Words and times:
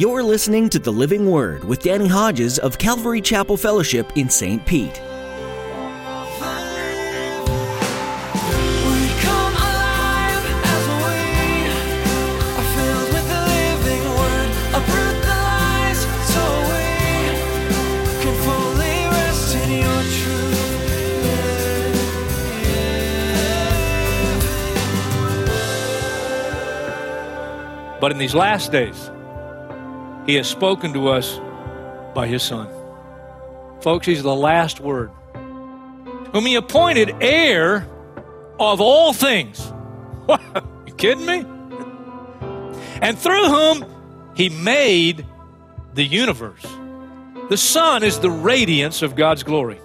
You're 0.00 0.22
listening 0.22 0.70
to 0.70 0.78
The 0.78 0.90
Living 0.90 1.30
Word 1.30 1.62
with 1.62 1.82
Danny 1.82 2.08
Hodges 2.08 2.58
of 2.58 2.78
Calvary 2.78 3.20
Chapel 3.20 3.58
Fellowship 3.58 4.10
in 4.16 4.30
St. 4.30 4.64
Pete. 4.64 4.88
We 4.88 4.96
come 9.20 9.52
alive 9.52 10.46
as 10.64 10.88
we 10.88 11.20
are 12.56 12.68
filled 12.72 13.12
with 13.12 13.28
the 13.28 13.42
living 13.52 14.04
word. 14.16 14.48
Uproot 14.72 15.20
the 15.20 15.36
lies 15.36 16.00
so 16.32 16.40
we 16.72 16.88
can 18.22 18.34
fully 18.40 19.04
rest 19.12 19.52
in 19.54 19.68
your 19.84 20.02
truth. 20.16 20.64
But 28.00 28.12
in 28.12 28.16
these 28.16 28.34
last 28.34 28.72
days, 28.72 29.10
he 30.30 30.36
has 30.36 30.46
spoken 30.46 30.92
to 30.92 31.08
us 31.08 31.40
by 32.14 32.28
his 32.28 32.40
Son. 32.40 32.68
Folks, 33.80 34.06
he's 34.06 34.22
the 34.22 34.34
last 34.34 34.78
word. 34.78 35.10
Whom 36.32 36.46
he 36.46 36.54
appointed 36.54 37.16
heir 37.20 37.88
of 38.60 38.80
all 38.80 39.12
things. 39.12 39.72
you 40.86 40.94
kidding 40.96 41.26
me? 41.26 41.44
And 43.02 43.18
through 43.18 43.48
whom 43.48 43.84
he 44.36 44.50
made 44.50 45.26
the 45.94 46.04
universe. 46.04 46.64
The 47.48 47.56
Son 47.56 48.04
is 48.04 48.20
the 48.20 48.30
radiance 48.30 49.02
of 49.02 49.16
God's 49.16 49.42
glory 49.42 49.80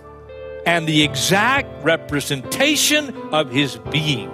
and 0.68 0.86
the 0.86 1.02
exact 1.02 1.84
representation 1.84 3.16
of 3.32 3.50
his 3.50 3.78
being, 3.90 4.30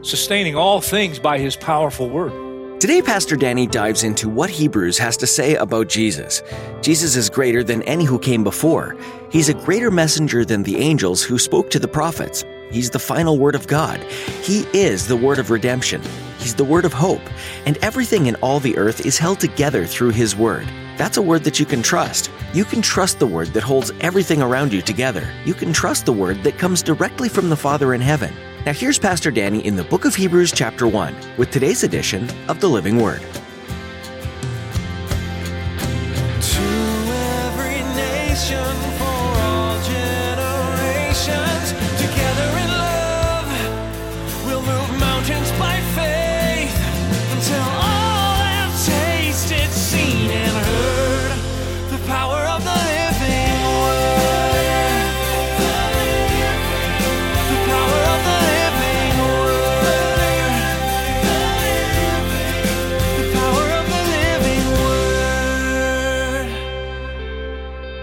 sustaining 0.00 0.56
all 0.56 0.80
things 0.80 1.18
by 1.18 1.38
his 1.38 1.54
powerful 1.54 2.08
word. 2.08 2.43
Today, 2.84 3.00
Pastor 3.00 3.34
Danny 3.34 3.66
dives 3.66 4.02
into 4.02 4.28
what 4.28 4.50
Hebrews 4.50 4.98
has 4.98 5.16
to 5.16 5.26
say 5.26 5.54
about 5.54 5.88
Jesus. 5.88 6.42
Jesus 6.82 7.16
is 7.16 7.30
greater 7.30 7.64
than 7.64 7.80
any 7.84 8.04
who 8.04 8.18
came 8.18 8.44
before. 8.44 8.94
He's 9.30 9.48
a 9.48 9.54
greater 9.54 9.90
messenger 9.90 10.44
than 10.44 10.62
the 10.62 10.76
angels 10.76 11.22
who 11.22 11.38
spoke 11.38 11.70
to 11.70 11.78
the 11.78 11.88
prophets. 11.88 12.44
He's 12.70 12.90
the 12.90 12.98
final 12.98 13.38
word 13.38 13.54
of 13.54 13.66
God. 13.68 14.02
He 14.42 14.66
is 14.74 15.08
the 15.08 15.16
word 15.16 15.38
of 15.38 15.48
redemption. 15.48 16.02
He's 16.36 16.56
the 16.56 16.64
word 16.64 16.84
of 16.84 16.92
hope. 16.92 17.22
And 17.64 17.78
everything 17.78 18.26
in 18.26 18.34
all 18.42 18.60
the 18.60 18.76
earth 18.76 19.06
is 19.06 19.16
held 19.16 19.40
together 19.40 19.86
through 19.86 20.10
his 20.10 20.36
word. 20.36 20.68
That's 20.96 21.16
a 21.16 21.22
word 21.22 21.44
that 21.44 21.58
you 21.58 21.66
can 21.66 21.82
trust. 21.82 22.30
You 22.52 22.64
can 22.64 22.80
trust 22.80 23.18
the 23.18 23.26
word 23.26 23.48
that 23.48 23.62
holds 23.62 23.92
everything 24.00 24.40
around 24.40 24.72
you 24.72 24.80
together. 24.80 25.32
You 25.44 25.54
can 25.54 25.72
trust 25.72 26.06
the 26.06 26.12
word 26.12 26.42
that 26.44 26.58
comes 26.58 26.82
directly 26.82 27.28
from 27.28 27.50
the 27.50 27.56
Father 27.56 27.94
in 27.94 28.00
heaven. 28.00 28.32
Now, 28.64 28.72
here's 28.72 28.98
Pastor 28.98 29.30
Danny 29.30 29.64
in 29.66 29.76
the 29.76 29.84
book 29.84 30.04
of 30.04 30.14
Hebrews, 30.14 30.52
chapter 30.52 30.86
1, 30.86 31.14
with 31.36 31.50
today's 31.50 31.82
edition 31.82 32.30
of 32.48 32.60
the 32.60 32.68
Living 32.68 33.02
Word. 33.02 33.22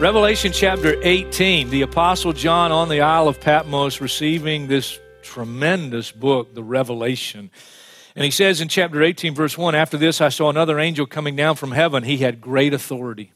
Revelation 0.02 0.52
chapter 0.52 1.00
18, 1.04 1.70
the 1.70 1.84
Apostle 1.84 2.34
John 2.34 2.72
on 2.72 2.90
the 2.90 3.02
Isle 3.02 3.28
of 3.28 3.40
Patmos 3.40 4.02
receiving 4.02 4.66
this 4.66 5.00
tremendous 5.22 6.12
book, 6.12 6.56
the 6.56 6.64
Revelation. 6.64 7.52
And 8.16 8.26
he 8.26 8.32
says 8.32 8.62
in 8.62 8.68
chapter 8.68 9.04
18, 9.04 9.36
verse 9.36 9.56
1 9.56 9.76
After 9.76 9.98
this, 10.00 10.20
I 10.20 10.30
saw 10.30 10.50
another 10.50 10.80
angel 10.80 11.06
coming 11.06 11.36
down 11.36 11.56
from 11.56 11.72
heaven. 11.72 12.02
He 12.02 12.18
had 12.18 12.42
great 12.42 12.74
authority, 12.74 13.32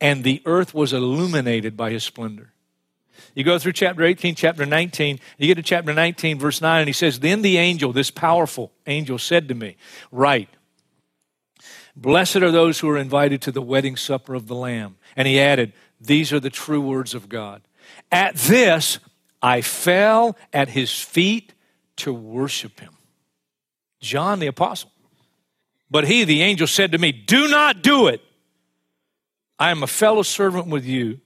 and 0.00 0.24
the 0.24 0.42
earth 0.44 0.74
was 0.74 0.92
illuminated 0.92 1.76
by 1.76 1.92
his 1.92 2.02
splendor. 2.02 2.52
You 3.32 3.44
go 3.44 3.60
through 3.60 3.74
chapter 3.74 4.02
18, 4.02 4.34
chapter 4.34 4.66
19, 4.66 5.20
you 5.38 5.46
get 5.46 5.54
to 5.54 5.62
chapter 5.62 5.94
19, 5.94 6.40
verse 6.40 6.60
9, 6.60 6.80
and 6.80 6.88
he 6.88 6.92
says, 6.92 7.20
Then 7.20 7.42
the 7.42 7.58
angel, 7.58 7.92
this 7.92 8.10
powerful 8.10 8.72
angel, 8.88 9.18
said 9.18 9.46
to 9.46 9.54
me, 9.54 9.76
Write, 10.10 10.48
Blessed 12.00 12.36
are 12.36 12.52
those 12.52 12.78
who 12.78 12.88
are 12.88 12.96
invited 12.96 13.42
to 13.42 13.52
the 13.52 13.60
wedding 13.60 13.96
supper 13.96 14.34
of 14.34 14.46
the 14.46 14.54
Lamb. 14.54 14.96
And 15.16 15.26
he 15.26 15.40
added, 15.40 15.72
These 16.00 16.32
are 16.32 16.38
the 16.38 16.48
true 16.48 16.80
words 16.80 17.12
of 17.12 17.28
God. 17.28 17.60
At 18.12 18.36
this, 18.36 19.00
I 19.42 19.62
fell 19.62 20.36
at 20.52 20.68
his 20.68 20.96
feet 20.96 21.54
to 21.96 22.14
worship 22.14 22.78
him. 22.78 22.92
John 24.00 24.38
the 24.38 24.46
Apostle. 24.46 24.92
But 25.90 26.06
he, 26.06 26.22
the 26.22 26.42
angel, 26.42 26.68
said 26.68 26.92
to 26.92 26.98
me, 26.98 27.10
Do 27.10 27.48
not 27.48 27.82
do 27.82 28.06
it. 28.06 28.22
I 29.58 29.72
am 29.72 29.82
a 29.82 29.88
fellow 29.88 30.22
servant 30.22 30.68
with 30.68 30.84
you 30.84 31.18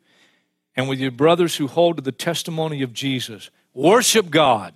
and 0.74 0.88
with 0.88 1.00
your 1.00 1.10
brothers 1.10 1.56
who 1.56 1.66
hold 1.66 1.96
to 1.96 2.02
the 2.02 2.12
testimony 2.12 2.80
of 2.80 2.94
Jesus. 2.94 3.50
Worship 3.74 4.30
God. 4.30 4.72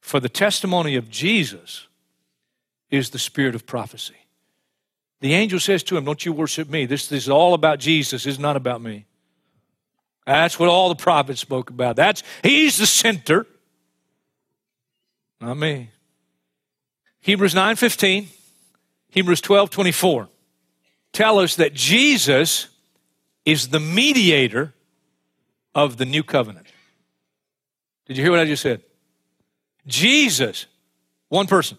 For 0.00 0.18
the 0.18 0.30
testimony 0.30 0.96
of 0.96 1.10
Jesus 1.10 1.88
is 2.90 3.10
the 3.10 3.18
spirit 3.18 3.54
of 3.54 3.66
prophecy. 3.66 4.16
The 5.22 5.34
angel 5.34 5.60
says 5.60 5.84
to 5.84 5.96
him, 5.96 6.04
Don't 6.04 6.26
you 6.26 6.32
worship 6.32 6.68
me. 6.68 6.84
This, 6.84 7.06
this 7.06 7.22
is 7.22 7.28
all 7.30 7.54
about 7.54 7.78
Jesus, 7.78 8.26
it's 8.26 8.40
not 8.40 8.56
about 8.56 8.82
me. 8.82 9.06
That's 10.26 10.58
what 10.58 10.68
all 10.68 10.88
the 10.88 10.96
prophets 10.96 11.40
spoke 11.40 11.70
about. 11.70 11.94
That's 11.94 12.24
he's 12.42 12.76
the 12.76 12.86
center. 12.86 13.46
Not 15.40 15.56
me. 15.56 15.90
Hebrews 17.20 17.54
9:15, 17.54 18.26
Hebrews 19.10 19.40
12:24 19.40 20.28
tell 21.12 21.38
us 21.38 21.56
that 21.56 21.72
Jesus 21.72 22.68
is 23.44 23.68
the 23.68 23.80
mediator 23.80 24.74
of 25.72 25.98
the 25.98 26.04
new 26.04 26.24
covenant. 26.24 26.66
Did 28.06 28.16
you 28.16 28.24
hear 28.24 28.32
what 28.32 28.40
I 28.40 28.44
just 28.44 28.62
said? 28.62 28.82
Jesus, 29.86 30.66
one 31.28 31.46
person, 31.46 31.78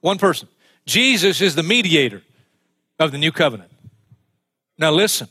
one 0.00 0.16
person. 0.16 0.48
Jesus 0.86 1.42
is 1.42 1.54
the 1.54 1.62
mediator 1.62 2.22
of 3.04 3.12
the 3.12 3.18
new 3.18 3.32
covenant. 3.32 3.70
Now 4.78 4.90
listen, 4.90 5.28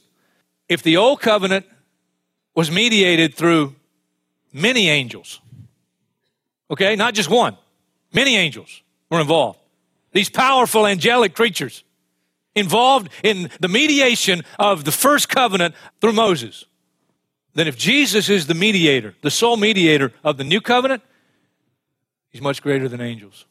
if 0.69 0.83
the 0.83 0.97
old 0.97 1.21
covenant 1.21 1.65
was 2.55 2.69
mediated 2.69 3.35
through 3.35 3.75
many 4.53 4.89
angels, 4.89 5.41
okay, 6.69 6.95
not 6.95 7.13
just 7.13 7.29
one, 7.29 7.57
many 8.13 8.35
angels 8.35 8.81
were 9.09 9.19
involved. 9.19 9.59
These 10.13 10.29
powerful 10.29 10.85
angelic 10.85 11.33
creatures 11.35 11.83
involved 12.55 13.09
in 13.23 13.49
the 13.59 13.67
mediation 13.67 14.43
of 14.59 14.83
the 14.83 14.91
first 14.91 15.29
covenant 15.29 15.73
through 16.01 16.13
Moses. 16.13 16.65
Then, 17.53 17.67
if 17.67 17.77
Jesus 17.77 18.29
is 18.29 18.47
the 18.47 18.53
mediator, 18.53 19.15
the 19.21 19.31
sole 19.31 19.57
mediator 19.57 20.13
of 20.23 20.37
the 20.37 20.43
new 20.43 20.61
covenant, 20.61 21.03
he's 22.29 22.41
much 22.41 22.61
greater 22.61 22.87
than 22.87 23.01
angels. 23.01 23.45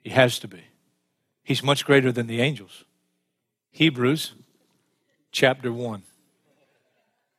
He 0.00 0.10
has 0.10 0.38
to 0.38 0.48
be. 0.48 0.62
He's 1.42 1.62
much 1.62 1.84
greater 1.84 2.12
than 2.12 2.26
the 2.26 2.40
angels. 2.40 2.84
Hebrews 3.74 4.34
chapter 5.32 5.72
1, 5.72 6.04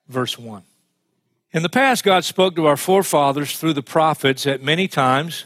verse 0.10 0.38
1. 0.38 0.64
In 1.54 1.64
the 1.64 1.70
past, 1.70 2.04
God 2.04 2.26
spoke 2.26 2.58
to 2.58 2.66
our 2.66 2.76
forefathers 2.76 3.58
through 3.58 3.72
the 3.72 3.82
prophets 3.82 4.46
at 4.46 4.62
many 4.62 4.90
times 4.90 5.46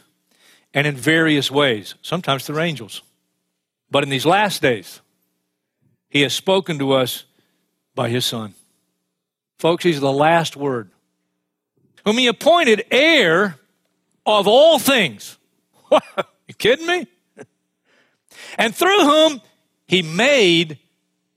and 0.74 0.88
in 0.88 0.96
various 0.96 1.52
ways, 1.52 1.94
sometimes 2.02 2.44
through 2.44 2.62
angels. 2.62 3.04
But 3.92 4.02
in 4.02 4.10
these 4.10 4.26
last 4.26 4.64
days, 4.64 5.02
He 6.10 6.22
has 6.22 6.34
spoken 6.34 6.80
to 6.80 6.94
us 6.94 7.26
by 7.94 8.10
His 8.10 8.26
Son. 8.26 8.56
Folks, 9.60 9.84
He's 9.84 10.02
the 10.02 10.12
last 10.12 10.58
word, 10.58 10.90
whom 12.04 12.18
He 12.18 12.26
appointed 12.26 12.84
heir 12.90 13.60
of 14.26 14.48
all 14.48 14.80
things. 14.80 15.38
you 15.92 16.56
kidding 16.58 16.88
me? 16.88 17.06
and 18.58 18.76
through 18.76 19.02
whom 19.02 19.42
He 19.90 20.04
made 20.04 20.78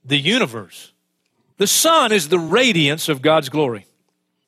the 0.05 0.19
universe. 0.19 0.91
The 1.57 1.65
Son 1.65 2.11
is 2.11 2.29
the 2.29 2.37
radiance 2.37 3.09
of 3.09 3.23
God's 3.23 3.49
glory 3.49 3.87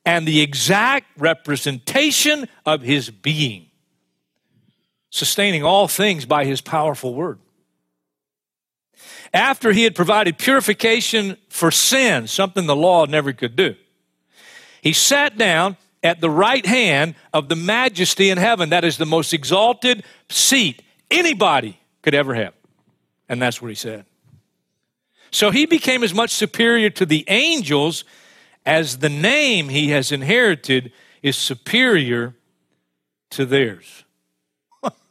and 0.06 0.28
the 0.28 0.42
exact 0.42 1.08
representation 1.18 2.48
of 2.68 2.84
His 2.84 3.10
being, 3.10 3.66
sustaining 5.10 5.64
all 5.64 5.88
things 5.88 6.28
by 6.28 6.46
His 6.46 6.62
powerful 6.62 7.16
word. 7.16 7.40
After 9.34 9.72
He 9.72 9.82
had 9.82 9.96
provided 9.96 10.38
purification 10.38 11.38
for 11.50 11.72
sin, 11.72 12.28
something 12.28 12.68
the 12.68 12.76
law 12.76 13.06
never 13.06 13.34
could 13.34 13.56
do, 13.56 13.74
He 14.84 14.94
sat 14.94 15.36
down 15.36 15.78
at 16.04 16.22
the 16.22 16.30
right 16.30 16.68
hand 16.68 17.16
of 17.34 17.50
the 17.50 17.56
majesty 17.56 18.30
in 18.30 18.38
heaven. 18.38 18.70
That 18.70 18.86
is 18.86 18.98
the 19.00 19.08
most 19.08 19.34
exalted 19.34 20.04
seat 20.30 20.84
anybody 21.10 21.80
could 22.04 22.14
ever 22.14 22.36
have. 22.36 22.54
And 23.28 23.42
that's 23.42 23.62
what 23.62 23.70
he 23.70 23.76
said. 23.76 24.06
So 25.32 25.52
he 25.52 25.66
became 25.66 26.04
as 26.04 26.14
much 26.14 26.32
superior 26.32 26.90
to 26.92 27.06
the 27.06 27.26
angels 27.28 28.06
as 28.66 29.00
the 29.00 29.10
name 29.10 29.70
he 29.70 29.90
has 29.90 30.12
inherited 30.12 30.92
is 31.22 31.36
superior 31.38 32.36
to 33.32 33.46
theirs. 33.46 34.06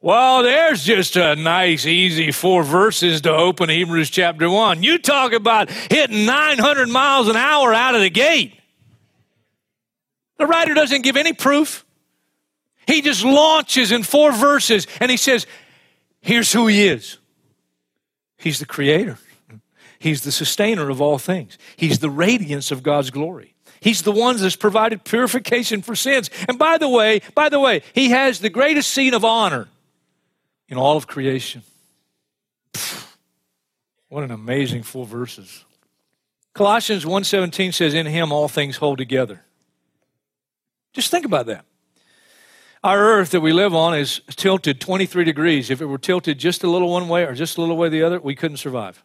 well, 0.00 0.42
there's 0.42 0.84
just 0.84 1.16
a 1.16 1.36
nice, 1.36 1.86
easy 1.86 2.32
four 2.32 2.62
verses 2.62 3.20
to 3.22 3.32
open 3.32 3.68
Hebrews 3.68 4.10
chapter 4.10 4.50
1. 4.50 4.82
You 4.82 4.98
talk 4.98 5.32
about 5.32 5.70
hitting 5.70 6.26
900 6.26 6.88
miles 6.88 7.28
an 7.28 7.36
hour 7.36 7.72
out 7.72 7.94
of 7.94 8.00
the 8.00 8.10
gate. 8.10 8.54
The 10.36 10.46
writer 10.46 10.74
doesn't 10.74 11.02
give 11.02 11.16
any 11.16 11.32
proof. 11.32 11.84
He 12.86 13.00
just 13.00 13.24
launches 13.24 13.92
in 13.92 14.02
four 14.02 14.32
verses 14.32 14.86
and 15.00 15.10
he 15.10 15.16
says, 15.16 15.46
Here's 16.24 16.52
who 16.52 16.66
he 16.66 16.86
is 16.86 17.18
He's 18.38 18.58
the 18.58 18.66
creator, 18.66 19.18
He's 19.98 20.22
the 20.22 20.32
sustainer 20.32 20.90
of 20.90 21.00
all 21.00 21.18
things, 21.18 21.58
He's 21.76 21.98
the 21.98 22.10
radiance 22.10 22.70
of 22.70 22.82
God's 22.82 23.10
glory. 23.10 23.54
He's 23.80 24.00
the 24.00 24.12
one 24.12 24.38
that's 24.38 24.56
provided 24.56 25.04
purification 25.04 25.82
for 25.82 25.94
sins. 25.94 26.30
And 26.48 26.58
by 26.58 26.78
the 26.78 26.88
way, 26.88 27.20
by 27.34 27.50
the 27.50 27.60
way, 27.60 27.82
he 27.92 28.08
has 28.10 28.40
the 28.40 28.48
greatest 28.48 28.90
seat 28.90 29.12
of 29.12 29.26
honor 29.26 29.68
in 30.70 30.78
all 30.78 30.96
of 30.96 31.06
creation. 31.06 31.62
What 34.08 34.24
an 34.24 34.30
amazing 34.30 34.84
four 34.84 35.04
verses. 35.04 35.66
Colossians 36.54 37.04
1:17 37.04 37.74
says 37.74 37.92
in 37.92 38.06
him 38.06 38.32
all 38.32 38.48
things 38.48 38.76
hold 38.76 38.96
together. 38.96 39.44
Just 40.94 41.10
think 41.10 41.26
about 41.26 41.44
that. 41.46 41.66
Our 42.84 43.02
earth 43.02 43.30
that 43.30 43.40
we 43.40 43.54
live 43.54 43.74
on 43.74 43.96
is 43.96 44.20
tilted 44.28 44.78
23 44.78 45.24
degrees. 45.24 45.70
If 45.70 45.80
it 45.80 45.86
were 45.86 45.96
tilted 45.96 46.38
just 46.38 46.62
a 46.62 46.68
little 46.68 46.90
one 46.90 47.08
way 47.08 47.24
or 47.24 47.32
just 47.32 47.56
a 47.56 47.62
little 47.62 47.78
way 47.78 47.88
the 47.88 48.02
other, 48.02 48.20
we 48.20 48.34
couldn't 48.34 48.58
survive. 48.58 49.02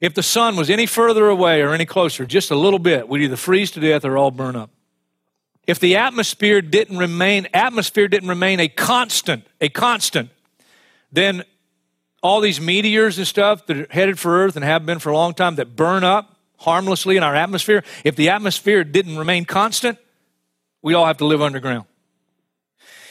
If 0.00 0.12
the 0.14 0.24
sun 0.24 0.56
was 0.56 0.68
any 0.68 0.86
further 0.86 1.28
away 1.28 1.62
or 1.62 1.72
any 1.72 1.86
closer, 1.86 2.26
just 2.26 2.50
a 2.50 2.56
little 2.56 2.80
bit, 2.80 3.08
we'd 3.08 3.22
either 3.22 3.36
freeze 3.36 3.70
to 3.70 3.80
death 3.80 4.04
or 4.04 4.18
all 4.18 4.32
burn 4.32 4.56
up. 4.56 4.70
If 5.68 5.78
the 5.78 5.94
atmosphere 5.98 6.60
didn't 6.60 6.98
remain, 6.98 7.46
atmosphere 7.54 8.08
didn't 8.08 8.28
remain 8.28 8.58
a 8.58 8.66
constant, 8.66 9.46
a 9.60 9.68
constant, 9.68 10.30
then 11.12 11.44
all 12.24 12.40
these 12.40 12.60
meteors 12.60 13.18
and 13.18 13.26
stuff 13.26 13.66
that 13.66 13.76
are 13.76 13.86
headed 13.90 14.18
for 14.18 14.44
Earth 14.44 14.56
and 14.56 14.64
have 14.64 14.84
been 14.84 14.98
for 14.98 15.10
a 15.10 15.14
long 15.14 15.32
time 15.32 15.54
that 15.56 15.76
burn 15.76 16.02
up 16.02 16.36
harmlessly 16.56 17.16
in 17.16 17.22
our 17.22 17.36
atmosphere, 17.36 17.84
if 18.02 18.16
the 18.16 18.30
atmosphere 18.30 18.82
didn't 18.82 19.16
remain 19.16 19.44
constant, 19.44 19.96
we'd 20.82 20.94
all 20.94 21.06
have 21.06 21.18
to 21.18 21.24
live 21.24 21.40
underground. 21.40 21.86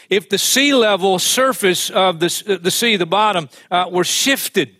If 0.09 0.29
the 0.29 0.37
sea 0.37 0.73
level 0.73 1.19
surface 1.19 1.89
of 1.89 2.19
the, 2.19 2.59
the 2.61 2.71
sea, 2.71 2.95
the 2.97 3.05
bottom, 3.05 3.49
uh, 3.71 3.87
were 3.91 4.03
shifted, 4.03 4.75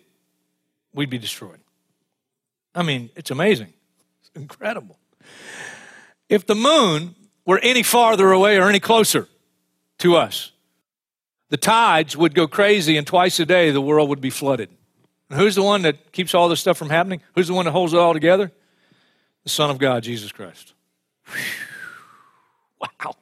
we'd 0.93 1.09
be 1.09 1.17
destroyed. 1.17 1.59
I 2.73 2.83
mean, 2.83 3.09
it's 3.15 3.31
amazing. 3.31 3.73
It's 4.21 4.31
incredible. 4.35 4.99
If 6.29 6.45
the 6.45 6.55
moon 6.55 7.15
were 7.45 7.59
any 7.59 7.83
farther 7.83 8.31
away 8.31 8.57
or 8.57 8.67
any 8.67 8.79
closer 8.79 9.27
to 9.99 10.15
us, 10.15 10.51
the 11.49 11.57
tides 11.57 12.17
would 12.17 12.33
go 12.33 12.47
crazy, 12.47 12.97
and 12.97 13.05
twice 13.05 13.39
a 13.39 13.45
day 13.45 13.71
the 13.71 13.81
world 13.81 14.09
would 14.09 14.21
be 14.21 14.31
flooded. 14.31 14.69
And 15.29 15.39
who's 15.39 15.55
the 15.55 15.63
one 15.63 15.83
that 15.83 16.11
keeps 16.11 16.33
all 16.33 16.49
this 16.49 16.59
stuff 16.59 16.77
from 16.77 16.89
happening? 16.89 17.21
Who's 17.35 17.47
the 17.47 17.53
one 17.53 17.65
that 17.65 17.71
holds 17.71 17.93
it 17.93 17.99
all 17.99 18.13
together? 18.13 18.51
The 19.43 19.49
Son 19.49 19.69
of 19.69 19.77
God, 19.77 20.03
Jesus 20.03 20.31
Christ. 20.31 20.73
Whew. 21.27 21.41
Wow. 22.81 23.15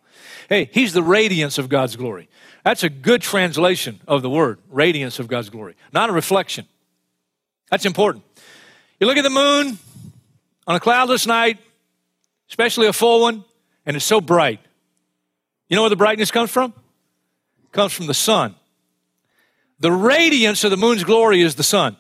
Hey, 0.54 0.70
he's 0.72 0.94
the 0.94 1.02
radiance 1.02 1.58
of 1.58 1.68
God's 1.68 1.96
glory. 1.96 2.30
That's 2.64 2.84
a 2.84 2.90
good 2.90 3.24
translation 3.24 4.00
of 4.08 4.22
the 4.22 4.30
word, 4.30 4.60
radiance 4.70 5.18
of 5.18 5.28
God's 5.28 5.50
glory, 5.50 5.76
not 5.92 6.12
a 6.12 6.14
reflection. 6.14 6.68
That's 7.72 7.88
important. 7.88 8.24
You 9.00 9.08
look 9.08 9.18
at 9.18 9.24
the 9.24 9.32
moon 9.32 9.80
on 10.68 10.76
a 10.76 10.80
cloudless 10.80 11.26
night, 11.26 11.58
especially 12.50 12.86
a 12.86 12.94
full 12.94 13.22
one, 13.22 13.44
and 13.88 13.96
it's 13.96 14.06
so 14.06 14.22
bright. 14.22 14.60
You 15.70 15.76
know 15.76 15.82
where 15.82 15.90
the 15.90 15.96
brightness 15.96 16.30
comes 16.30 16.52
from? 16.52 16.72
It 17.64 17.72
comes 17.72 17.92
from 17.92 18.06
the 18.06 18.14
sun. 18.14 18.54
The 19.80 19.92
radiance 19.92 20.64
of 20.64 20.70
the 20.70 20.78
moon's 20.78 21.04
glory 21.04 21.42
is 21.42 21.56
the 21.56 21.64
sun. 21.64 21.98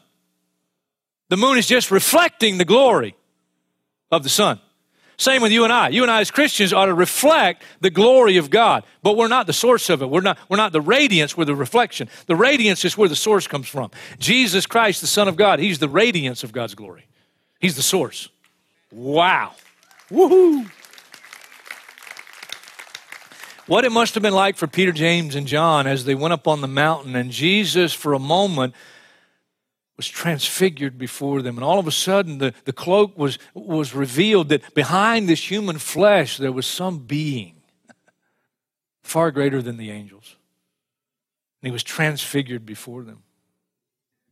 The 1.29 1.37
moon 1.37 1.57
is 1.57 1.65
just 1.65 1.89
reflecting 1.89 2.59
the 2.59 2.65
glory 2.65 3.15
of 4.11 4.21
the 4.21 4.29
sun. 4.29 4.59
Same 5.17 5.41
with 5.41 5.51
you 5.51 5.63
and 5.63 5.71
I. 5.71 5.89
You 5.89 6.01
and 6.01 6.11
I 6.11 6.21
as 6.21 6.31
Christians 6.31 6.73
ought 6.73 6.87
to 6.87 6.93
reflect 6.93 7.63
the 7.81 7.89
glory 7.89 8.37
of 8.37 8.49
God, 8.49 8.83
but 9.03 9.15
we're 9.15 9.27
not 9.27 9.47
the 9.47 9.53
source 9.53 9.89
of 9.89 10.01
it. 10.01 10.09
We're 10.09 10.21
not, 10.21 10.37
we're 10.49 10.57
not 10.57 10.71
the 10.71 10.81
radiance, 10.81 11.37
we're 11.37 11.45
the 11.45 11.55
reflection. 11.55 12.09
The 12.25 12.35
radiance 12.35 12.83
is 12.83 12.97
where 12.97 13.09
the 13.09 13.15
source 13.15 13.47
comes 13.47 13.67
from. 13.67 13.91
Jesus 14.19 14.65
Christ, 14.65 15.01
the 15.01 15.07
Son 15.07 15.27
of 15.27 15.35
God, 15.35 15.59
He's 15.59 15.79
the 15.79 15.89
radiance 15.89 16.43
of 16.43 16.51
God's 16.51 16.75
glory. 16.75 17.07
He's 17.59 17.75
the 17.75 17.83
source. 17.83 18.29
Wow. 18.91 19.53
Woohoo. 20.11 20.69
What 23.65 23.85
it 23.85 23.91
must 23.93 24.13
have 24.15 24.23
been 24.23 24.33
like 24.33 24.57
for 24.57 24.67
Peter, 24.67 24.91
James, 24.91 25.35
and 25.35 25.47
John 25.47 25.87
as 25.87 26.03
they 26.03 26.15
went 26.15 26.33
up 26.33 26.47
on 26.49 26.59
the 26.59 26.67
mountain, 26.67 27.15
and 27.15 27.31
Jesus, 27.31 27.93
for 27.93 28.13
a 28.13 28.19
moment, 28.19 28.75
was 29.97 30.07
transfigured 30.07 30.97
before 30.97 31.41
them. 31.41 31.57
And 31.57 31.63
all 31.63 31.79
of 31.79 31.87
a 31.87 31.91
sudden, 31.91 32.39
the, 32.39 32.53
the 32.65 32.73
cloak 32.73 33.17
was, 33.17 33.37
was 33.53 33.93
revealed 33.93 34.49
that 34.49 34.73
behind 34.73 35.29
this 35.29 35.51
human 35.51 35.77
flesh, 35.77 36.37
there 36.37 36.51
was 36.51 36.65
some 36.65 36.99
being 36.99 37.61
far 39.03 39.31
greater 39.31 39.61
than 39.61 39.77
the 39.77 39.91
angels. 39.91 40.35
And 41.61 41.67
he 41.67 41.71
was 41.71 41.83
transfigured 41.83 42.65
before 42.65 43.03
them. 43.03 43.23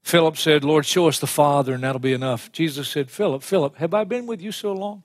Philip 0.03 0.37
said, 0.37 0.63
Lord, 0.63 0.85
show 0.85 1.07
us 1.07 1.19
the 1.19 1.27
Father, 1.27 1.73
and 1.73 1.83
that'll 1.83 1.99
be 1.99 2.13
enough. 2.13 2.51
Jesus 2.51 2.89
said, 2.89 3.11
Philip, 3.11 3.43
Philip, 3.43 3.75
have 3.75 3.93
I 3.93 4.03
been 4.03 4.25
with 4.25 4.41
you 4.41 4.51
so 4.51 4.73
long? 4.73 5.03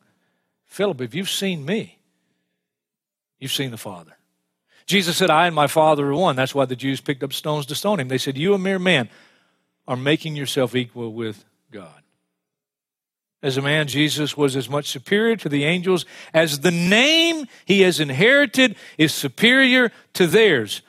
Philip, 0.65 1.03
if 1.03 1.15
you've 1.15 1.31
seen 1.31 1.65
me, 1.67 1.99
you've 3.39 3.53
seen 3.53 3.71
the 3.71 3.77
Father. 3.77 4.17
Jesus 4.87 5.17
said, 5.17 5.31
I 5.31 5.47
and 5.47 5.55
my 5.55 5.67
Father 5.67 6.07
are 6.07 6.15
one. 6.15 6.37
That's 6.37 6.55
why 6.55 6.65
the 6.65 6.77
Jews 6.77 7.01
picked 7.01 7.23
up 7.23 7.33
stones 7.33 7.67
to 7.67 7.75
stone 7.75 8.01
him. 8.01 8.09
They 8.09 8.19
said, 8.19 8.39
You, 8.39 8.55
a 8.55 8.59
mere 8.59 8.79
man, 8.79 9.11
are 9.89 9.97
making 9.97 10.37
yourself 10.37 10.75
equal 10.75 11.13
with 11.13 11.45
God. 11.71 12.03
As 13.43 13.57
a 13.57 13.63
man, 13.63 13.87
Jesus 13.87 14.37
was 14.37 14.57
as 14.57 14.69
much 14.69 14.89
superior 14.89 15.37
to 15.37 15.49
the 15.49 15.65
angels 15.65 16.07
as 16.35 16.61
the 16.61 16.71
name 16.71 17.47
he 17.65 17.83
has 17.83 18.01
inherited 18.01 18.77
is 18.99 19.15
superior 19.15 19.93
to 20.15 20.27
theirs. 20.27 20.83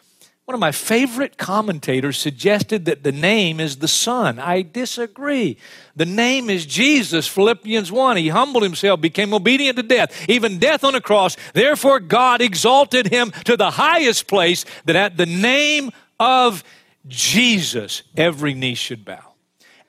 One 0.46 0.54
of 0.54 0.62
my 0.62 0.72
favorite 0.72 1.38
commentators 1.38 2.18
suggested 2.18 2.86
that 2.86 3.04
the 3.04 3.12
name 3.12 3.60
is 3.60 3.76
the 3.76 3.88
Son. 3.90 4.40
I 4.40 4.62
disagree. 4.62 5.58
The 5.98 6.06
name 6.06 6.50
is 6.50 6.66
Jesus, 6.66 7.28
Philippians 7.28 7.92
1. 7.92 8.16
He 8.16 8.30
humbled 8.30 8.64
himself, 8.64 9.02
became 9.02 9.34
obedient 9.34 9.76
to 9.76 9.84
death, 9.84 10.30
even 10.30 10.58
death 10.58 10.86
on 10.86 10.96
a 10.96 11.02
cross. 11.02 11.36
Therefore, 11.54 12.00
God 12.00 12.40
exalted 12.40 13.08
him 13.08 13.32
to 13.44 13.58
the 13.58 13.72
highest 13.72 14.28
place 14.28 14.64
that 14.86 14.96
at 14.96 15.18
the 15.18 15.26
name 15.26 15.92
of 16.18 16.64
Jesus, 17.08 18.04
every 18.16 18.54
knee 18.54 18.76
should 18.76 19.06
bow 19.06 19.34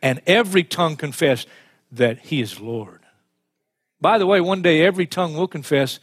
and 0.03 0.21
every 0.27 0.63
tongue 0.63 0.97
confess 0.97 1.47
that 1.93 2.19
he 2.21 2.41
is 2.41 2.61
Lord. 2.61 3.01
By 4.01 4.19
the 4.19 4.27
way, 4.27 4.41
one 4.41 4.63
day 4.63 4.83
every 4.83 5.07
tongue 5.07 5.35
will 5.35 5.49
confess, 5.49 5.99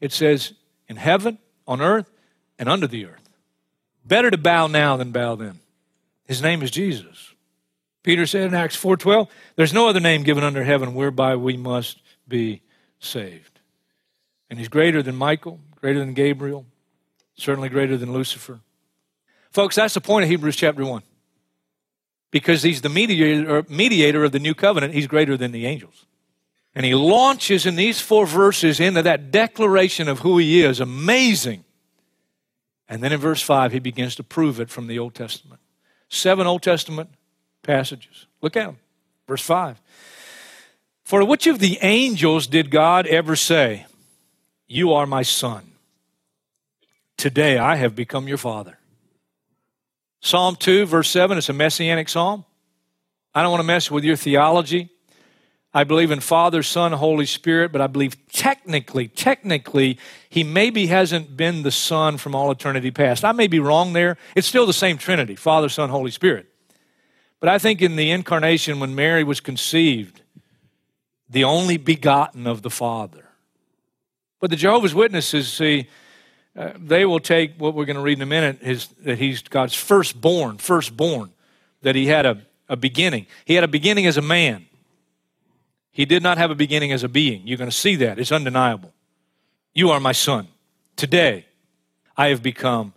it 0.00 0.12
says, 0.12 0.52
in 0.88 0.96
heaven, 0.96 1.38
on 1.66 1.80
earth, 1.80 2.10
and 2.58 2.68
under 2.68 2.86
the 2.86 3.06
earth. 3.06 3.28
Better 4.04 4.30
to 4.30 4.38
bow 4.38 4.66
now 4.66 4.96
than 4.96 5.12
bow 5.12 5.34
then. 5.34 5.60
His 6.26 6.42
name 6.42 6.62
is 6.62 6.70
Jesus. 6.70 7.34
Peter 8.02 8.26
said 8.26 8.48
in 8.48 8.54
Acts 8.54 8.76
4:12, 8.76 9.28
there's 9.56 9.72
no 9.72 9.88
other 9.88 10.00
name 10.00 10.22
given 10.22 10.44
under 10.44 10.64
heaven 10.64 10.94
whereby 10.94 11.36
we 11.36 11.56
must 11.56 12.00
be 12.26 12.62
saved. 12.98 13.60
And 14.50 14.58
he's 14.58 14.68
greater 14.68 15.02
than 15.02 15.16
Michael, 15.16 15.60
greater 15.80 16.00
than 16.00 16.14
Gabriel, 16.14 16.66
certainly 17.34 17.68
greater 17.68 17.96
than 17.96 18.12
Lucifer. 18.12 18.60
Folks, 19.52 19.76
that's 19.76 19.94
the 19.94 20.00
point 20.00 20.24
of 20.24 20.30
Hebrews 20.30 20.56
chapter 20.56 20.84
1. 20.84 21.02
Because 22.30 22.62
he's 22.62 22.80
the 22.80 22.88
mediator, 22.88 23.64
mediator 23.68 24.24
of 24.24 24.32
the 24.32 24.38
new 24.38 24.54
covenant, 24.54 24.94
he's 24.94 25.06
greater 25.06 25.36
than 25.36 25.52
the 25.52 25.66
angels. 25.66 26.06
And 26.74 26.86
he 26.86 26.94
launches 26.94 27.66
in 27.66 27.76
these 27.76 28.00
four 28.00 28.26
verses 28.26 28.80
into 28.80 29.02
that 29.02 29.30
declaration 29.30 30.08
of 30.08 30.20
who 30.20 30.38
he 30.38 30.62
is. 30.62 30.80
Amazing. 30.80 31.64
And 32.88 33.02
then 33.02 33.12
in 33.12 33.20
verse 33.20 33.42
5, 33.42 33.72
he 33.72 33.78
begins 33.78 34.14
to 34.16 34.22
prove 34.22 34.58
it 34.58 34.70
from 34.70 34.86
the 34.86 34.98
Old 34.98 35.14
Testament. 35.14 35.60
Seven 36.08 36.46
Old 36.46 36.62
Testament 36.62 37.10
passages. 37.62 38.26
Look 38.40 38.56
at 38.56 38.66
them. 38.66 38.78
Verse 39.28 39.42
5. 39.42 39.78
For 41.04 41.22
which 41.24 41.46
of 41.46 41.58
the 41.58 41.78
angels 41.82 42.46
did 42.46 42.70
God 42.70 43.06
ever 43.06 43.36
say, 43.36 43.84
You 44.66 44.94
are 44.94 45.06
my 45.06 45.22
son? 45.22 45.72
Today 47.18 47.58
I 47.58 47.76
have 47.76 47.94
become 47.94 48.26
your 48.28 48.38
father. 48.38 48.78
Psalm 50.22 50.54
2, 50.54 50.86
verse 50.86 51.10
7, 51.10 51.36
it's 51.36 51.48
a 51.48 51.52
messianic 51.52 52.08
psalm. 52.08 52.44
I 53.34 53.42
don't 53.42 53.50
want 53.50 53.60
to 53.60 53.66
mess 53.66 53.90
with 53.90 54.04
your 54.04 54.14
theology. 54.14 54.88
I 55.74 55.82
believe 55.82 56.12
in 56.12 56.20
Father, 56.20 56.62
Son, 56.62 56.92
Holy 56.92 57.26
Spirit, 57.26 57.72
but 57.72 57.80
I 57.80 57.88
believe 57.88 58.16
technically, 58.28 59.08
technically, 59.08 59.98
he 60.28 60.44
maybe 60.44 60.86
hasn't 60.86 61.36
been 61.36 61.62
the 61.62 61.72
Son 61.72 62.18
from 62.18 62.36
all 62.36 62.52
eternity 62.52 62.92
past. 62.92 63.24
I 63.24 63.32
may 63.32 63.48
be 63.48 63.58
wrong 63.58 63.94
there. 63.94 64.16
It's 64.36 64.46
still 64.46 64.64
the 64.64 64.72
same 64.72 64.96
Trinity 64.96 65.34
Father, 65.34 65.68
Son, 65.68 65.90
Holy 65.90 66.12
Spirit. 66.12 66.46
But 67.40 67.48
I 67.48 67.58
think 67.58 67.82
in 67.82 67.96
the 67.96 68.12
incarnation, 68.12 68.78
when 68.78 68.94
Mary 68.94 69.24
was 69.24 69.40
conceived, 69.40 70.22
the 71.28 71.42
only 71.42 71.78
begotten 71.78 72.46
of 72.46 72.62
the 72.62 72.70
Father. 72.70 73.24
But 74.38 74.50
the 74.50 74.56
Jehovah's 74.56 74.94
Witnesses, 74.94 75.52
see, 75.52 75.88
uh, 76.56 76.72
they 76.78 77.04
will 77.04 77.20
take 77.20 77.54
what 77.58 77.74
we're 77.74 77.84
going 77.84 77.96
to 77.96 78.02
read 78.02 78.18
in 78.18 78.22
a 78.22 78.26
minute 78.26 78.58
is 78.62 78.88
that 79.04 79.18
he's 79.18 79.42
God's 79.42 79.74
firstborn, 79.74 80.58
firstborn, 80.58 81.30
that 81.80 81.94
he 81.94 82.06
had 82.06 82.26
a, 82.26 82.42
a 82.68 82.76
beginning. 82.76 83.26
He 83.44 83.54
had 83.54 83.64
a 83.64 83.68
beginning 83.68 84.06
as 84.06 84.16
a 84.16 84.22
man. 84.22 84.66
He 85.90 86.04
did 86.04 86.22
not 86.22 86.38
have 86.38 86.50
a 86.50 86.54
beginning 86.54 86.92
as 86.92 87.04
a 87.04 87.08
being. 87.08 87.46
You're 87.46 87.58
going 87.58 87.70
to 87.70 87.76
see 87.76 87.96
that. 87.96 88.18
It's 88.18 88.32
undeniable. 88.32 88.92
You 89.74 89.90
are 89.90 90.00
my 90.00 90.12
son. 90.12 90.48
Today, 90.96 91.46
I 92.16 92.28
have 92.28 92.42
become 92.42 92.92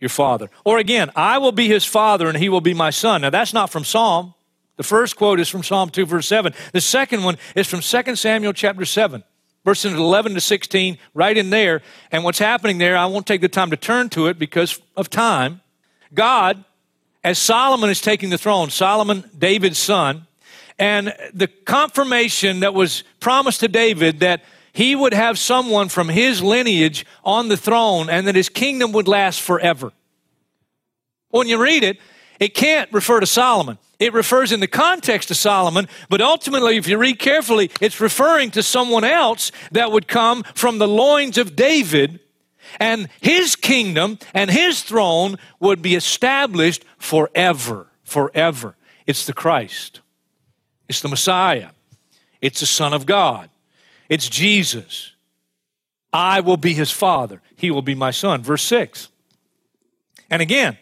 your 0.00 0.08
father. 0.08 0.48
Or 0.64 0.78
again, 0.78 1.10
I 1.14 1.38
will 1.38 1.52
be 1.52 1.68
his 1.68 1.84
father 1.84 2.28
and 2.28 2.36
he 2.36 2.48
will 2.48 2.60
be 2.60 2.74
my 2.74 2.90
son. 2.90 3.22
Now, 3.22 3.30
that's 3.30 3.52
not 3.52 3.70
from 3.70 3.84
Psalm. 3.84 4.34
The 4.76 4.82
first 4.82 5.16
quote 5.16 5.38
is 5.38 5.48
from 5.48 5.62
Psalm 5.62 5.90
2, 5.90 6.06
verse 6.06 6.26
7. 6.26 6.52
The 6.72 6.80
second 6.80 7.22
one 7.22 7.36
is 7.54 7.66
from 7.66 7.80
2 7.80 8.16
Samuel 8.16 8.52
chapter 8.52 8.84
7, 8.84 9.22
verses 9.64 9.92
11 9.92 10.34
to 10.34 10.40
16, 10.40 10.98
right 11.14 11.36
in 11.36 11.50
there. 11.50 11.82
And 12.10 12.24
what's 12.24 12.38
happening 12.38 12.78
there, 12.78 12.96
I 12.96 13.06
won't 13.06 13.26
take 13.26 13.40
the 13.40 13.48
time 13.48 13.70
to 13.70 13.76
turn 13.76 14.08
to 14.10 14.26
it 14.26 14.38
because 14.38 14.80
of 14.96 15.10
time. 15.10 15.60
God, 16.14 16.64
as 17.24 17.38
Solomon 17.38 17.90
is 17.90 18.00
taking 18.00 18.30
the 18.30 18.38
throne, 18.38 18.70
Solomon, 18.70 19.24
David's 19.36 19.78
son, 19.78 20.26
and 20.78 21.14
the 21.32 21.46
confirmation 21.46 22.60
that 22.60 22.74
was 22.74 23.04
promised 23.20 23.60
to 23.60 23.68
David 23.68 24.20
that 24.20 24.42
he 24.72 24.96
would 24.96 25.12
have 25.12 25.38
someone 25.38 25.88
from 25.88 26.08
his 26.08 26.42
lineage 26.42 27.06
on 27.24 27.48
the 27.48 27.56
throne 27.56 28.08
and 28.08 28.26
that 28.26 28.34
his 28.34 28.48
kingdom 28.48 28.92
would 28.92 29.06
last 29.06 29.40
forever. 29.40 29.92
When 31.28 31.46
you 31.46 31.62
read 31.62 31.84
it, 31.84 31.98
it 32.40 32.54
can't 32.54 32.92
refer 32.92 33.20
to 33.20 33.26
Solomon. 33.26 33.78
It 34.02 34.12
refers 34.12 34.50
in 34.50 34.58
the 34.58 34.66
context 34.66 35.28
to 35.28 35.34
Solomon, 35.36 35.86
but 36.08 36.20
ultimately, 36.20 36.76
if 36.76 36.88
you 36.88 36.98
read 36.98 37.20
carefully, 37.20 37.70
it's 37.80 38.00
referring 38.00 38.50
to 38.50 38.62
someone 38.62 39.04
else 39.04 39.52
that 39.70 39.92
would 39.92 40.08
come 40.08 40.42
from 40.54 40.78
the 40.78 40.88
loins 40.88 41.38
of 41.38 41.54
David, 41.54 42.18
and 42.80 43.08
his 43.20 43.54
kingdom 43.54 44.18
and 44.34 44.50
his 44.50 44.82
throne 44.82 45.36
would 45.60 45.82
be 45.82 45.94
established 45.94 46.84
forever. 46.98 47.86
Forever. 48.02 48.74
It's 49.06 49.24
the 49.24 49.32
Christ. 49.32 50.00
It's 50.88 51.00
the 51.00 51.08
Messiah. 51.08 51.70
It's 52.40 52.58
the 52.58 52.66
Son 52.66 52.92
of 52.92 53.06
God. 53.06 53.50
It's 54.08 54.28
Jesus. 54.28 55.12
I 56.12 56.40
will 56.40 56.56
be 56.56 56.74
his 56.74 56.90
father. 56.90 57.40
He 57.54 57.70
will 57.70 57.82
be 57.82 57.94
my 57.94 58.10
son. 58.10 58.42
Verse 58.42 58.64
6. 58.64 59.08
And 60.28 60.42
again, 60.42 60.76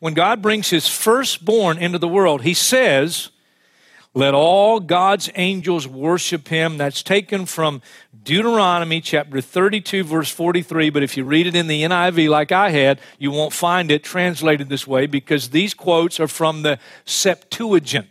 when 0.00 0.14
God 0.14 0.42
brings 0.42 0.70
his 0.70 0.88
firstborn 0.88 1.78
into 1.78 1.98
the 1.98 2.08
world, 2.08 2.42
he 2.42 2.54
says, 2.54 3.28
Let 4.14 4.34
all 4.34 4.80
God's 4.80 5.30
angels 5.34 5.86
worship 5.86 6.48
him. 6.48 6.78
That's 6.78 7.02
taken 7.02 7.44
from 7.46 7.82
Deuteronomy 8.22 9.02
chapter 9.02 9.42
32, 9.42 10.02
verse 10.04 10.30
43. 10.30 10.90
But 10.90 11.02
if 11.02 11.16
you 11.16 11.24
read 11.24 11.46
it 11.46 11.54
in 11.54 11.68
the 11.68 11.82
NIV 11.82 12.30
like 12.30 12.50
I 12.50 12.70
had, 12.70 12.98
you 13.18 13.30
won't 13.30 13.52
find 13.52 13.90
it 13.90 14.02
translated 14.02 14.70
this 14.70 14.86
way 14.86 15.06
because 15.06 15.50
these 15.50 15.74
quotes 15.74 16.18
are 16.18 16.28
from 16.28 16.62
the 16.62 16.78
Septuagint. 17.04 18.08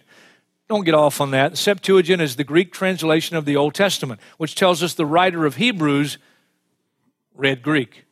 Don't 0.67 0.85
get 0.85 0.93
off 0.93 1.19
on 1.19 1.31
that. 1.31 1.57
Septuagint 1.57 2.21
is 2.21 2.35
the 2.35 2.43
Greek 2.43 2.71
translation 2.71 3.35
of 3.35 3.45
the 3.45 3.55
Old 3.55 3.73
Testament, 3.73 4.21
which 4.37 4.53
tells 4.53 4.83
us 4.83 4.93
the 4.93 5.07
writer 5.07 5.47
of 5.47 5.55
Hebrews 5.55 6.19
read 7.33 7.63
Greek. 7.63 8.05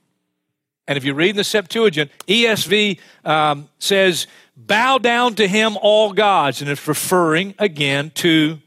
And 0.87 0.97
if 0.97 1.03
you 1.03 1.13
read 1.13 1.31
in 1.31 1.35
the 1.35 1.43
Septuagint, 1.43 2.11
ESV 2.27 2.99
um, 3.25 3.69
says, 3.79 4.27
Bow 4.55 4.97
down 4.97 5.35
to 5.35 5.47
him, 5.47 5.77
all 5.81 6.13
gods. 6.13 6.61
And 6.61 6.69
it's 6.69 6.87
referring 6.87 7.53
again 7.59 8.11
to 8.15 8.59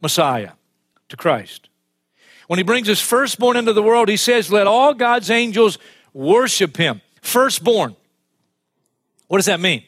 Messiah, 0.00 0.52
to 1.08 1.16
Christ. 1.16 1.68
When 2.46 2.58
he 2.58 2.62
brings 2.62 2.86
his 2.86 3.00
firstborn 3.00 3.56
into 3.56 3.72
the 3.72 3.82
world, 3.82 4.08
he 4.08 4.18
says, 4.18 4.52
Let 4.52 4.66
all 4.66 4.92
God's 4.92 5.30
angels 5.30 5.78
worship 6.12 6.76
him. 6.76 7.00
Firstborn. 7.22 7.96
What 9.28 9.38
does 9.38 9.46
that 9.46 9.60
mean? 9.60 9.82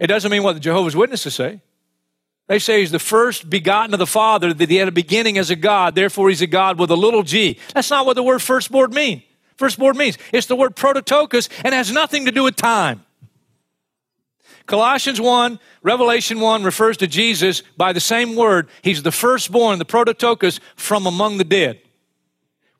It 0.00 0.06
doesn't 0.06 0.30
mean 0.30 0.42
what 0.42 0.54
the 0.54 0.60
Jehovah's 0.60 0.96
Witnesses 0.96 1.34
say. 1.34 1.60
They 2.46 2.58
say 2.58 2.80
he's 2.80 2.90
the 2.90 2.98
first 2.98 3.48
begotten 3.48 3.94
of 3.94 3.98
the 3.98 4.06
Father, 4.06 4.52
that 4.52 4.70
he 4.70 4.76
had 4.76 4.88
a 4.88 4.92
beginning 4.92 5.38
as 5.38 5.50
a 5.50 5.56
God, 5.56 5.94
therefore 5.94 6.28
he's 6.28 6.42
a 6.42 6.46
God 6.46 6.78
with 6.78 6.90
a 6.90 6.96
little 6.96 7.22
g. 7.22 7.58
That's 7.72 7.90
not 7.90 8.04
what 8.04 8.14
the 8.14 8.22
word 8.22 8.42
firstborn 8.42 8.92
means. 8.92 9.22
Firstborn 9.56 9.96
means 9.96 10.18
it's 10.32 10.46
the 10.46 10.56
word 10.56 10.74
prototokos 10.76 11.48
and 11.64 11.74
has 11.74 11.92
nothing 11.92 12.24
to 12.26 12.32
do 12.32 12.42
with 12.42 12.56
time. 12.56 13.04
Colossians 14.66 15.20
1, 15.20 15.58
Revelation 15.82 16.40
1 16.40 16.64
refers 16.64 16.96
to 16.98 17.06
Jesus 17.06 17.62
by 17.76 17.92
the 17.92 18.00
same 18.00 18.34
word. 18.34 18.68
He's 18.82 19.02
the 19.02 19.12
firstborn, 19.12 19.78
the 19.78 19.84
prototokos 19.84 20.58
from 20.74 21.06
among 21.06 21.38
the 21.38 21.44
dead. 21.44 21.80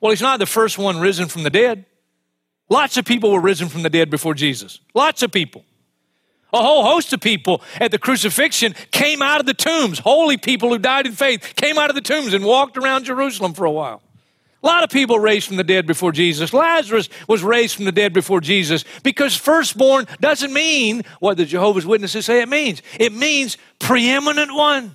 Well, 0.00 0.10
he's 0.10 0.22
not 0.22 0.38
the 0.38 0.46
first 0.46 0.78
one 0.78 0.98
risen 0.98 1.28
from 1.28 1.42
the 1.42 1.50
dead. 1.50 1.84
Lots 2.70 2.96
of 2.96 3.04
people 3.04 3.32
were 3.32 3.40
risen 3.40 3.68
from 3.68 3.82
the 3.82 3.90
dead 3.90 4.10
before 4.10 4.34
Jesus. 4.34 4.80
Lots 4.94 5.22
of 5.22 5.30
people. 5.30 5.64
A 6.54 6.62
whole 6.62 6.84
host 6.84 7.12
of 7.12 7.20
people 7.20 7.62
at 7.80 7.90
the 7.90 7.98
crucifixion 7.98 8.74
came 8.90 9.20
out 9.20 9.40
of 9.40 9.46
the 9.46 9.54
tombs. 9.54 9.98
Holy 9.98 10.36
people 10.36 10.70
who 10.70 10.78
died 10.78 11.06
in 11.06 11.12
faith 11.12 11.54
came 11.56 11.78
out 11.78 11.90
of 11.90 11.96
the 11.96 12.00
tombs 12.00 12.32
and 12.32 12.44
walked 12.44 12.78
around 12.78 13.04
Jerusalem 13.04 13.54
for 13.54 13.64
a 13.64 13.70
while. 13.70 14.02
A 14.64 14.66
lot 14.66 14.83
of 14.83 14.90
people 14.90 15.18
raised 15.18 15.47
from 15.47 15.56
the 15.56 15.64
dead 15.64 15.87
before 15.87 16.11
Jesus. 16.11 16.54
Lazarus 16.54 17.11
was 17.28 17.44
raised 17.44 17.76
from 17.76 17.85
the 17.85 17.92
dead 17.92 18.14
before 18.14 18.40
Jesus 18.40 18.85
because 19.02 19.37
firstborn 19.37 20.06
doesn't 20.21 20.52
mean 20.52 21.02
what 21.21 21.37
the 21.37 21.44
Jehovah's 21.44 21.85
Witnesses 21.85 22.25
say 22.25 22.40
it 22.40 22.49
means. 22.49 22.80
It 22.99 23.12
means 23.12 23.59
preeminent 23.78 24.54
one. 24.54 24.94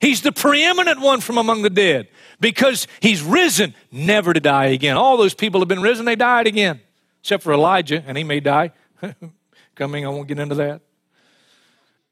He's 0.00 0.20
the 0.22 0.32
preeminent 0.32 1.00
one 1.00 1.20
from 1.20 1.38
among 1.38 1.62
the 1.62 1.70
dead 1.70 2.08
because 2.40 2.88
he's 3.00 3.22
risen, 3.22 3.74
never 3.92 4.32
to 4.32 4.40
die 4.40 4.66
again. 4.66 4.96
All 4.96 5.16
those 5.16 5.34
people 5.34 5.60
have 5.60 5.68
been 5.68 5.82
risen, 5.82 6.06
they 6.06 6.16
died 6.16 6.46
again, 6.46 6.80
except 7.20 7.42
for 7.42 7.52
Elijah, 7.52 8.02
and 8.06 8.18
he 8.18 8.24
may 8.24 8.40
die. 8.40 8.72
coming. 9.80 10.04
I 10.04 10.10
won't 10.10 10.28
get 10.28 10.38
into 10.38 10.56
that. 10.56 10.82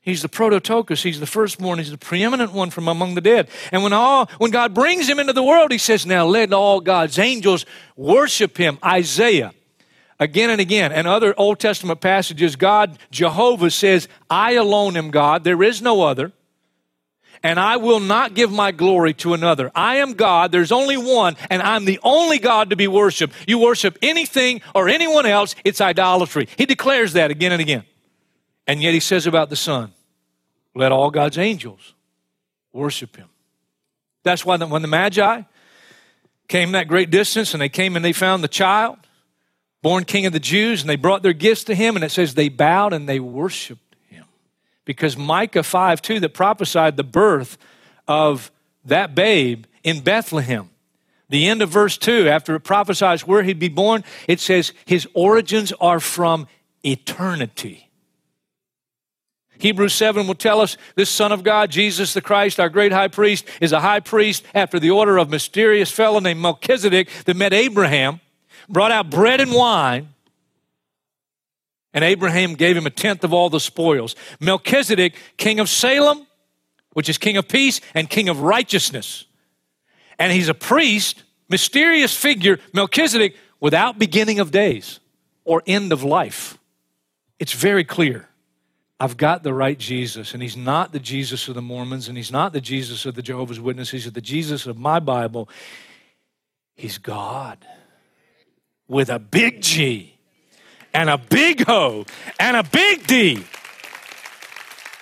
He's 0.09 0.23
the 0.23 0.29
prototokos. 0.29 1.03
He's 1.03 1.21
the 1.21 1.27
firstborn. 1.27 1.79
He's 1.79 1.91
the 1.91 1.99
preeminent 1.99 2.53
one 2.53 2.71
from 2.71 2.89
among 2.89 3.15
the 3.15 3.21
dead. 3.21 3.49
And 3.73 3.83
when 3.83 3.93
all, 3.93 4.27
when 4.39 4.51
God 4.51 4.75
brings 4.75 5.09
him 5.09 5.19
into 5.19 5.33
the 5.33 5.43
world, 5.43 5.73
he 5.73 5.79
says, 5.79 6.07
now 6.07 6.27
let 6.27 6.53
all 6.53 6.81
God's 6.81 7.19
angels 7.19 7.67
worship 7.97 8.57
him. 8.57 8.79
Isaiah, 8.85 9.53
again 10.21 10.51
and 10.51 10.61
again, 10.61 10.93
and 10.93 11.07
other 11.07 11.35
Old 11.37 11.59
Testament 11.59 12.01
passages, 12.01 12.57
God, 12.57 12.99
Jehovah 13.11 13.71
says, 13.71 14.09
I 14.29 14.53
alone 14.53 14.97
am 14.97 15.11
God. 15.11 15.45
There 15.45 15.63
is 15.63 15.83
no 15.83 16.03
other. 16.03 16.33
And 17.43 17.61
I 17.61 17.77
will 17.77 18.01
not 18.01 18.35
give 18.35 18.51
my 18.51 18.73
glory 18.73 19.15
to 19.15 19.33
another. 19.33 19.71
I 19.73 19.97
am 19.99 20.15
God. 20.15 20.51
There's 20.51 20.73
only 20.73 20.97
one, 20.97 21.37
and 21.51 21.63
I'm 21.63 21.85
the 21.85 22.01
only 22.03 22.41
God 22.41 22.71
to 22.71 22.77
be 22.77 22.89
worshiped. 22.89 23.33
You 23.47 23.61
worship 23.61 23.97
anything 24.03 24.61
or 24.75 24.89
anyone 24.89 25.25
else, 25.25 25.55
it's 25.65 25.81
idolatry. 25.81 26.49
He 26.57 26.67
declares 26.67 27.13
that 27.13 27.31
again 27.31 27.53
and 27.53 27.61
again. 27.61 27.85
And 28.67 28.83
yet 28.83 28.93
he 28.93 29.01
says 29.01 29.27
about 29.27 29.51
the 29.51 29.57
Son, 29.57 29.93
let 30.79 30.93
all 30.93 31.11
God's 31.11 31.37
angels 31.37 31.95
worship 32.73 33.17
him. 33.17 33.29
That's 34.23 34.47
why 34.47 34.57
when 34.57 34.81
the 34.81 34.89
Magi 34.89 35.43
came 36.47 36.73
that 36.73 36.87
great 36.87 37.11
distance 37.11 37.53
and 37.53 37.61
they 37.61 37.69
came 37.69 37.97
and 37.97 38.05
they 38.05 38.13
found 38.13 38.45
the 38.45 38.49
child, 38.49 38.97
born 39.83 40.05
king 40.05 40.25
of 40.25 40.33
the 40.33 40.39
Jews, 40.39 40.81
and 40.81 40.89
they 40.89 40.95
brought 40.95 41.25
their 41.25 41.33
gifts 41.33 41.65
to 41.65 41.75
him, 41.75 41.97
and 41.97 42.05
it 42.05 42.11
says 42.11 42.35
they 42.35 42.49
bowed 42.49 42.93
and 42.93 43.09
they 43.09 43.19
worshiped 43.19 43.97
him. 44.09 44.25
Because 44.85 45.17
Micah 45.17 45.65
5 45.65 46.01
2 46.01 46.21
that 46.21 46.33
prophesied 46.33 46.97
the 46.97 47.03
birth 47.03 47.59
of 48.07 48.53
that 48.85 49.17
babe 49.17 49.65
in 49.83 50.01
Bethlehem. 50.01 50.71
The 51.29 51.49
end 51.49 51.61
of 51.61 51.71
verse 51.71 51.99
2, 51.99 52.29
after 52.29 52.55
it 52.55 52.61
prophesies 52.61 53.27
where 53.27 53.43
he'd 53.43 53.59
be 53.59 53.69
born, 53.69 54.05
it 54.29 54.39
says 54.39 54.73
his 54.87 55.09
origins 55.13 55.73
are 55.81 55.99
from 55.99 56.47
eternity. 56.85 57.88
Hebrews 59.59 59.95
7 59.95 60.27
will 60.27 60.35
tell 60.35 60.61
us 60.61 60.77
this 60.95 61.11
Son 61.11 61.33
of 61.33 61.43
God, 61.43 61.71
Jesus 61.71 62.15
the 62.15 62.21
Christ, 62.21 62.61
our 62.61 62.69
great 62.69 62.93
high 62.93 63.09
priest, 63.09 63.45
is 63.61 63.73
a 63.73 63.81
high 63.81 64.01
priest 64.01 64.45
after 64.55 64.79
the 64.79 64.91
order 64.91 65.19
of 65.19 65.31
mysterious 65.31 65.91
fellow 65.91 66.21
named 66.21 66.41
Melchizedek 66.41 67.11
that 67.25 67.37
met 67.37 67.53
Abraham, 67.53 68.21
brought 68.69 68.93
out 68.93 69.11
bread 69.11 69.41
and 69.41 69.53
wine, 69.53 70.09
and 71.93 72.05
Abraham 72.05 72.55
gave 72.55 72.77
him 72.77 72.87
a 72.87 72.91
tenth 72.91 73.25
of 73.25 73.33
all 73.33 73.51
the 73.51 73.61
spoils. 73.61 74.15
Melchizedek, 74.41 75.17
king 75.37 75.59
of 75.59 75.69
Salem, 75.69 76.27
which 76.93 77.09
is 77.09 77.19
king 77.19 77.37
of 77.37 77.49
peace 77.49 77.81
and 77.95 78.09
king 78.09 78.29
of 78.29 78.41
righteousness. 78.41 79.25
And 80.19 80.33
he's 80.33 80.49
a 80.49 80.55
priest, 80.55 81.23
mysterious 81.49 82.15
figure, 82.15 82.59
Melchizedek, 82.73 83.37
without 83.61 83.99
beginning 83.99 84.39
of 84.39 84.51
days 84.51 85.01
or 85.45 85.63
end 85.67 85.93
of 85.93 86.05
life. 86.05 86.59
It's 87.39 87.53
very 87.53 87.85
clear. 87.85 88.29
I've 89.01 89.17
got 89.17 89.45
the 89.45 89.55
right 89.55 89.79
Jesus, 89.79 90.35
and 90.35 90.43
he's 90.43 90.57
not 90.57 90.93
the 90.93 90.99
Jesus 90.99 91.47
of 91.47 91.55
the 91.55 91.63
Mormons, 91.63 92.09
and 92.09 92.17
he's 92.17 92.33
not 92.33 92.53
the 92.53 92.61
Jesus 92.61 93.07
of 93.07 93.15
the 93.15 93.23
Jehovah's 93.23 93.61
Witnesses, 93.61 94.05
he's 94.05 94.13
the 94.13 94.21
Jesus 94.21 94.67
of 94.67 94.77
my 94.77 94.99
Bible. 94.99 95.49
He's 96.75 96.99
God 96.99 97.65
with 98.89 99.09
a 99.09 99.19
big 99.19 99.61
G 99.61 100.19
and 100.95 101.11
a 101.11 101.19
big 101.19 101.69
O 101.69 102.07
and 102.41 102.57
a 102.57 102.63
big 102.63 103.07
D. 103.07 103.37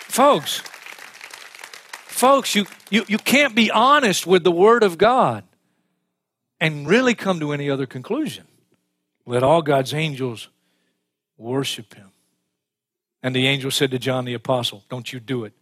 Folks, 0.08 0.62
folks, 2.06 2.54
you, 2.54 2.66
you, 2.90 3.04
you 3.08 3.18
can't 3.18 3.54
be 3.54 3.70
honest 3.70 4.26
with 4.26 4.44
the 4.44 4.50
Word 4.50 4.82
of 4.82 4.98
God 4.98 5.44
and 6.60 6.88
really 6.88 7.14
come 7.14 7.40
to 7.40 7.52
any 7.52 7.68
other 7.68 7.86
conclusion. 7.86 8.46
Let 9.26 9.42
all 9.42 9.60
God's 9.60 9.92
angels 9.92 10.48
worship 11.36 11.94
him. 11.94 12.10
And 13.22 13.34
the 13.34 13.46
angel 13.46 13.70
said 13.70 13.90
to 13.90 13.98
John 13.98 14.24
the 14.24 14.34
Apostle, 14.34 14.84
Don't 14.88 15.12
you 15.12 15.20
do 15.20 15.44
it. 15.44 15.52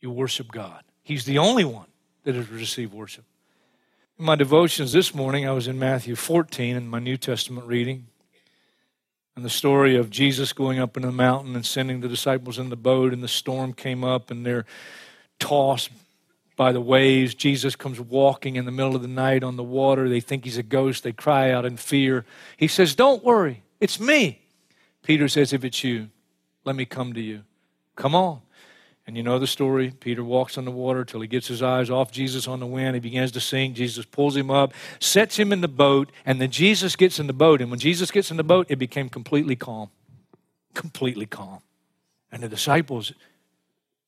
You 0.00 0.10
worship 0.10 0.50
God. 0.50 0.82
He's 1.02 1.24
the 1.24 1.38
only 1.38 1.64
one 1.64 1.86
that 2.24 2.34
has 2.34 2.48
received 2.48 2.92
worship. 2.92 3.24
In 4.18 4.24
my 4.24 4.36
devotions 4.36 4.92
this 4.92 5.14
morning, 5.14 5.48
I 5.48 5.52
was 5.52 5.66
in 5.66 5.78
Matthew 5.78 6.14
14 6.14 6.76
in 6.76 6.88
my 6.88 6.98
New 6.98 7.16
Testament 7.16 7.66
reading. 7.66 8.06
And 9.36 9.44
the 9.44 9.50
story 9.50 9.96
of 9.96 10.10
Jesus 10.10 10.52
going 10.52 10.78
up 10.78 10.96
in 10.96 11.02
the 11.02 11.12
mountain 11.12 11.54
and 11.54 11.64
sending 11.64 12.00
the 12.00 12.08
disciples 12.08 12.58
in 12.58 12.68
the 12.68 12.76
boat, 12.76 13.12
and 13.12 13.22
the 13.22 13.28
storm 13.28 13.72
came 13.72 14.04
up, 14.04 14.30
and 14.30 14.44
they're 14.44 14.66
tossed 15.38 15.90
by 16.56 16.72
the 16.72 16.80
waves. 16.80 17.34
Jesus 17.34 17.74
comes 17.74 17.98
walking 17.98 18.56
in 18.56 18.66
the 18.66 18.70
middle 18.70 18.94
of 18.94 19.00
the 19.00 19.08
night 19.08 19.42
on 19.42 19.56
the 19.56 19.62
water. 19.62 20.08
They 20.08 20.20
think 20.20 20.44
he's 20.44 20.58
a 20.58 20.62
ghost. 20.62 21.02
They 21.02 21.12
cry 21.12 21.50
out 21.50 21.64
in 21.64 21.78
fear. 21.78 22.26
He 22.58 22.68
says, 22.68 22.94
Don't 22.94 23.24
worry, 23.24 23.62
it's 23.80 23.98
me. 23.98 24.42
Peter 25.02 25.28
says, 25.28 25.54
If 25.54 25.64
it's 25.64 25.82
you, 25.82 26.10
let 26.70 26.76
me 26.76 26.84
come 26.84 27.14
to 27.14 27.20
you. 27.20 27.42
Come 27.96 28.14
on. 28.14 28.42
And 29.04 29.16
you 29.16 29.24
know 29.24 29.40
the 29.40 29.48
story. 29.48 29.92
Peter 29.98 30.22
walks 30.22 30.56
on 30.56 30.64
the 30.64 30.70
water 30.70 31.04
till 31.04 31.20
he 31.20 31.26
gets 31.26 31.48
his 31.48 31.64
eyes 31.64 31.90
off 31.90 32.12
Jesus 32.12 32.46
on 32.46 32.60
the 32.60 32.66
wind. 32.66 32.94
He 32.94 33.00
begins 33.00 33.32
to 33.32 33.40
sink. 33.40 33.74
Jesus 33.74 34.04
pulls 34.04 34.36
him 34.36 34.52
up, 34.52 34.72
sets 35.00 35.36
him 35.36 35.52
in 35.52 35.62
the 35.62 35.66
boat, 35.66 36.12
and 36.24 36.40
then 36.40 36.52
Jesus 36.52 36.94
gets 36.94 37.18
in 37.18 37.26
the 37.26 37.32
boat. 37.32 37.60
And 37.60 37.72
when 37.72 37.80
Jesus 37.80 38.12
gets 38.12 38.30
in 38.30 38.36
the 38.36 38.44
boat, 38.44 38.66
it 38.68 38.76
became 38.76 39.08
completely 39.08 39.56
calm. 39.56 39.90
Completely 40.72 41.26
calm. 41.26 41.58
And 42.30 42.40
the 42.40 42.48
disciples 42.48 43.12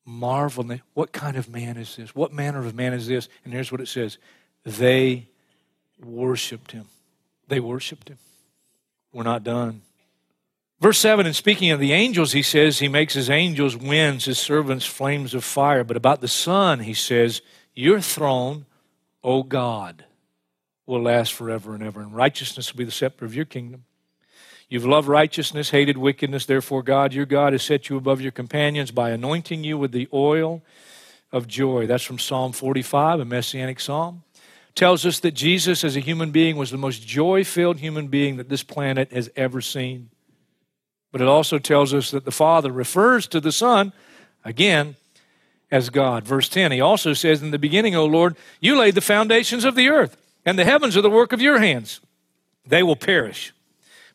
marvel. 0.04 0.70
What 0.94 1.10
kind 1.10 1.36
of 1.36 1.48
man 1.48 1.76
is 1.76 1.96
this? 1.96 2.14
What 2.14 2.32
manner 2.32 2.64
of 2.64 2.76
man 2.76 2.92
is 2.92 3.08
this? 3.08 3.28
And 3.44 3.52
here's 3.52 3.72
what 3.72 3.80
it 3.80 3.88
says 3.88 4.18
they 4.64 5.26
worshiped 6.00 6.70
him. 6.70 6.86
They 7.48 7.58
worshiped 7.58 8.08
him. 8.08 8.18
We're 9.12 9.24
not 9.24 9.42
done. 9.42 9.82
Verse 10.82 10.98
7, 10.98 11.26
and 11.26 11.36
speaking 11.36 11.70
of 11.70 11.78
the 11.78 11.92
angels, 11.92 12.32
he 12.32 12.42
says, 12.42 12.80
He 12.80 12.88
makes 12.88 13.14
his 13.14 13.30
angels 13.30 13.76
winds, 13.76 14.24
his 14.24 14.40
servants 14.40 14.84
flames 14.84 15.32
of 15.32 15.44
fire. 15.44 15.84
But 15.84 15.96
about 15.96 16.20
the 16.20 16.26
Son, 16.26 16.80
he 16.80 16.92
says, 16.92 17.40
Your 17.72 18.00
throne, 18.00 18.66
O 19.22 19.44
God, 19.44 20.04
will 20.84 21.02
last 21.02 21.34
forever 21.34 21.76
and 21.76 21.84
ever, 21.84 22.00
and 22.00 22.12
righteousness 22.12 22.72
will 22.72 22.78
be 22.78 22.84
the 22.84 22.90
scepter 22.90 23.24
of 23.24 23.32
your 23.32 23.44
kingdom. 23.44 23.84
You've 24.68 24.84
loved 24.84 25.06
righteousness, 25.06 25.70
hated 25.70 25.98
wickedness. 25.98 26.46
Therefore, 26.46 26.82
God, 26.82 27.12
your 27.12 27.26
God, 27.26 27.52
has 27.52 27.62
set 27.62 27.88
you 27.88 27.96
above 27.96 28.20
your 28.20 28.32
companions 28.32 28.90
by 28.90 29.10
anointing 29.10 29.62
you 29.62 29.78
with 29.78 29.92
the 29.92 30.08
oil 30.12 30.62
of 31.30 31.46
joy. 31.46 31.86
That's 31.86 32.02
from 32.02 32.18
Psalm 32.18 32.50
45, 32.50 33.20
a 33.20 33.24
messianic 33.24 33.78
psalm. 33.78 34.24
Tells 34.74 35.06
us 35.06 35.20
that 35.20 35.34
Jesus, 35.34 35.84
as 35.84 35.94
a 35.94 36.00
human 36.00 36.32
being, 36.32 36.56
was 36.56 36.72
the 36.72 36.76
most 36.76 37.06
joy 37.06 37.44
filled 37.44 37.78
human 37.78 38.08
being 38.08 38.38
that 38.38 38.48
this 38.48 38.64
planet 38.64 39.12
has 39.12 39.30
ever 39.36 39.60
seen. 39.60 40.10
But 41.12 41.20
it 41.20 41.28
also 41.28 41.58
tells 41.58 41.92
us 41.92 42.10
that 42.10 42.24
the 42.24 42.32
Father 42.32 42.72
refers 42.72 43.26
to 43.28 43.40
the 43.40 43.52
Son, 43.52 43.92
again, 44.44 44.96
as 45.70 45.90
God. 45.90 46.24
Verse 46.24 46.48
10, 46.48 46.72
he 46.72 46.80
also 46.80 47.12
says, 47.12 47.42
In 47.42 47.50
the 47.50 47.58
beginning, 47.58 47.94
O 47.94 48.06
Lord, 48.06 48.36
you 48.60 48.76
laid 48.76 48.94
the 48.94 49.00
foundations 49.02 49.64
of 49.64 49.74
the 49.74 49.88
earth, 49.88 50.16
and 50.44 50.58
the 50.58 50.64
heavens 50.64 50.96
are 50.96 51.02
the 51.02 51.10
work 51.10 51.32
of 51.32 51.40
your 51.40 51.58
hands. 51.58 52.00
They 52.66 52.82
will 52.82 52.96
perish, 52.96 53.52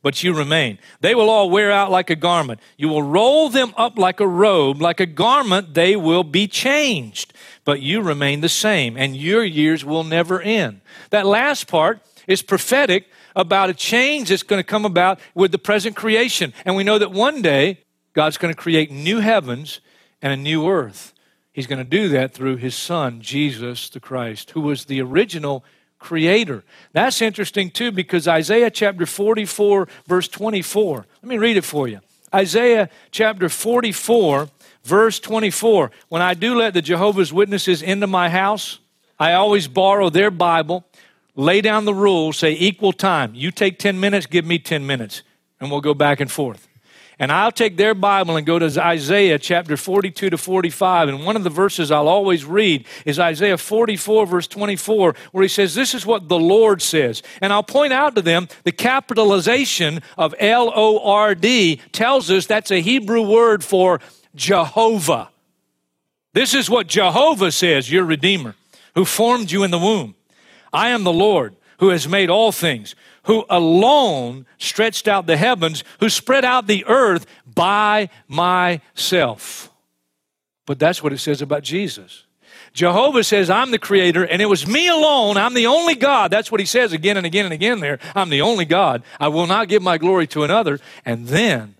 but 0.01 0.23
you 0.23 0.33
remain. 0.33 0.79
They 1.01 1.13
will 1.13 1.29
all 1.29 1.49
wear 1.49 1.71
out 1.71 1.91
like 1.91 2.09
a 2.09 2.15
garment. 2.15 2.61
You 2.77 2.89
will 2.89 3.03
roll 3.03 3.49
them 3.49 3.73
up 3.77 3.97
like 3.97 4.19
a 4.19 4.27
robe, 4.27 4.81
like 4.81 4.99
a 4.99 5.05
garment, 5.05 5.73
they 5.73 5.95
will 5.95 6.23
be 6.23 6.47
changed. 6.47 7.33
But 7.65 7.81
you 7.81 8.01
remain 8.01 8.41
the 8.41 8.49
same, 8.49 8.97
and 8.97 9.15
your 9.15 9.43
years 9.43 9.83
will 9.83 10.03
never 10.03 10.41
end. 10.41 10.81
That 11.11 11.25
last 11.25 11.67
part 11.67 11.99
is 12.27 12.41
prophetic 12.41 13.07
about 13.37 13.69
a 13.69 13.73
change 13.73 14.29
that's 14.29 14.43
going 14.43 14.59
to 14.59 14.67
come 14.67 14.83
about 14.83 15.19
with 15.35 15.51
the 15.53 15.59
present 15.59 15.95
creation. 15.95 16.53
And 16.65 16.75
we 16.75 16.83
know 16.83 16.97
that 16.97 17.11
one 17.11 17.41
day 17.41 17.83
God's 18.13 18.37
going 18.37 18.53
to 18.53 18.59
create 18.59 18.91
new 18.91 19.19
heavens 19.19 19.79
and 20.21 20.33
a 20.33 20.37
new 20.37 20.67
earth. 20.67 21.13
He's 21.53 21.67
going 21.67 21.77
to 21.77 21.89
do 21.89 22.09
that 22.09 22.33
through 22.33 22.57
his 22.57 22.75
son, 22.75 23.21
Jesus 23.21 23.89
the 23.89 23.99
Christ, 23.99 24.51
who 24.51 24.61
was 24.61 24.85
the 24.85 25.01
original 25.01 25.63
creator. 25.99 26.63
That's 26.93 27.21
interesting 27.21 27.69
too 27.69 27.91
because 27.91 28.27
Isaiah 28.27 28.71
chapter 28.71 29.05
44, 29.05 29.87
verse 30.07 30.27
24. 30.27 31.05
Let 31.21 31.29
me 31.29 31.37
read 31.37 31.57
it 31.57 31.63
for 31.63 31.87
you. 31.87 31.99
Isaiah 32.33 32.89
chapter 33.11 33.49
44, 33.49 34.49
verse 34.83 35.19
24. 35.19 35.91
When 36.09 36.21
I 36.23 36.33
do 36.33 36.55
let 36.55 36.73
the 36.73 36.81
Jehovah's 36.81 37.31
Witnesses 37.31 37.83
into 37.83 38.07
my 38.07 38.29
house, 38.29 38.79
I 39.19 39.33
always 39.33 39.67
borrow 39.67 40.09
their 40.09 40.31
Bible 40.31 40.85
lay 41.37 41.61
down 41.61 41.85
the 41.85 41.93
rules, 41.93 42.37
say 42.37 42.51
equal 42.51 42.91
time. 42.91 43.33
You 43.33 43.51
take 43.51 43.79
10 43.79 43.97
minutes, 43.97 44.25
give 44.25 44.45
me 44.45 44.59
10 44.59 44.85
minutes, 44.85 45.23
and 45.61 45.71
we'll 45.71 45.79
go 45.79 45.93
back 45.93 46.19
and 46.19 46.29
forth. 46.29 46.67
And 47.19 47.31
I'll 47.31 47.51
take 47.51 47.77
their 47.77 47.95
Bible 47.95 48.35
and 48.35 48.45
go 48.45 48.59
to 48.59 48.83
Isaiah 48.83 49.39
chapter 49.39 49.75
42 49.75 50.29
to 50.29 50.37
45. 50.37 51.09
And 51.09 51.25
one 51.25 51.35
of 51.35 51.43
the 51.43 51.49
verses 51.49 51.89
I'll 51.89 52.07
always 52.07 52.45
read 52.45 52.85
is 53.05 53.17
Isaiah 53.17 53.57
44, 53.57 54.27
verse 54.27 54.47
24, 54.47 55.15
where 55.31 55.41
he 55.41 55.47
says, 55.47 55.73
This 55.73 55.95
is 55.95 56.05
what 56.05 56.29
the 56.29 56.37
Lord 56.37 56.79
says. 56.79 57.23
And 57.41 57.51
I'll 57.51 57.63
point 57.63 57.91
out 57.91 58.15
to 58.15 58.21
them 58.21 58.47
the 58.65 58.71
capitalization 58.71 60.03
of 60.15 60.35
L 60.37 60.71
O 60.75 60.99
R 60.99 61.33
D 61.33 61.81
tells 61.91 62.29
us 62.29 62.45
that's 62.45 62.71
a 62.71 62.81
Hebrew 62.81 63.23
word 63.23 63.63
for 63.63 63.99
Jehovah. 64.35 65.29
This 66.33 66.53
is 66.53 66.69
what 66.69 66.85
Jehovah 66.85 67.51
says, 67.51 67.91
your 67.91 68.05
Redeemer, 68.05 68.53
who 68.93 69.05
formed 69.05 69.49
you 69.49 69.63
in 69.63 69.71
the 69.71 69.79
womb. 69.79 70.13
I 70.77 70.89
am 70.89 71.03
the 71.03 71.11
Lord 71.11 71.55
who 71.79 71.89
has 71.89 72.07
made 72.07 72.29
all 72.29 72.51
things, 72.51 72.93
who 73.23 73.45
alone 73.49 74.45
stretched 74.59 75.07
out 75.07 75.25
the 75.25 75.35
heavens, 75.35 75.83
who 75.99 76.07
spread 76.07 76.45
out 76.45 76.67
the 76.67 76.85
earth 76.85 77.25
by 77.51 78.09
myself. 78.27 79.71
But 80.67 80.77
that's 80.77 81.01
what 81.01 81.13
it 81.13 81.17
says 81.17 81.41
about 81.41 81.63
Jesus. 81.63 82.25
Jehovah 82.73 83.23
says, 83.23 83.49
I'm 83.49 83.71
the 83.71 83.79
creator, 83.79 84.23
and 84.23 84.39
it 84.39 84.45
was 84.45 84.67
me 84.67 84.87
alone. 84.87 85.35
I'm 85.35 85.55
the 85.55 85.65
only 85.65 85.95
God. 85.95 86.29
That's 86.29 86.51
what 86.51 86.59
he 86.59 86.67
says 86.67 86.93
again 86.93 87.17
and 87.17 87.25
again 87.25 87.45
and 87.45 87.53
again 87.55 87.79
there. 87.79 87.97
I'm 88.13 88.29
the 88.29 88.41
only 88.41 88.65
God. 88.65 89.01
I 89.19 89.29
will 89.29 89.47
not 89.47 89.69
give 89.69 89.81
my 89.81 89.97
glory 89.97 90.27
to 90.27 90.43
another. 90.43 90.79
And 91.03 91.27
then 91.27 91.73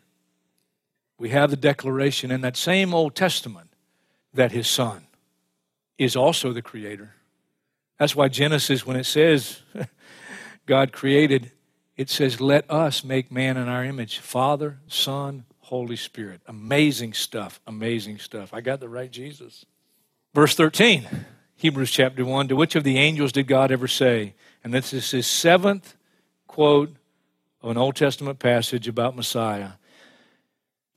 we 1.19 1.29
have 1.29 1.51
the 1.51 1.55
declaration 1.55 2.31
in 2.31 2.41
that 2.41 2.57
same 2.57 2.95
Old 2.95 3.13
Testament 3.13 3.69
that 4.33 4.51
his 4.51 4.67
son 4.67 5.05
is 5.99 6.15
also 6.15 6.51
the 6.51 6.63
creator 6.63 7.13
that's 7.97 8.15
why 8.15 8.27
Genesis, 8.27 8.85
when 8.85 8.97
it 8.97 9.05
says 9.05 9.61
God 10.65 10.91
created, 10.91 11.51
it 11.95 12.09
says, 12.09 12.39
Let 12.39 12.69
us 12.69 13.03
make 13.03 13.31
man 13.31 13.57
in 13.57 13.67
our 13.67 13.83
image 13.83 14.19
Father, 14.19 14.79
Son, 14.87 15.45
Holy 15.59 15.95
Spirit. 15.95 16.41
Amazing 16.47 17.13
stuff. 17.13 17.59
Amazing 17.67 18.19
stuff. 18.19 18.53
I 18.53 18.61
got 18.61 18.79
the 18.79 18.89
right 18.89 19.11
Jesus. 19.11 19.65
Verse 20.33 20.55
13, 20.55 21.07
Hebrews 21.55 21.91
chapter 21.91 22.23
1 22.23 22.49
To 22.49 22.55
which 22.55 22.75
of 22.75 22.83
the 22.83 22.97
angels 22.97 23.31
did 23.31 23.47
God 23.47 23.71
ever 23.71 23.87
say? 23.87 24.35
And 24.63 24.73
this 24.73 24.93
is 24.93 25.09
his 25.11 25.25
seventh 25.25 25.95
quote 26.45 26.95
of 27.61 27.71
an 27.71 27.77
Old 27.77 27.95
Testament 27.95 28.37
passage 28.37 28.87
about 28.87 29.15
Messiah. 29.15 29.71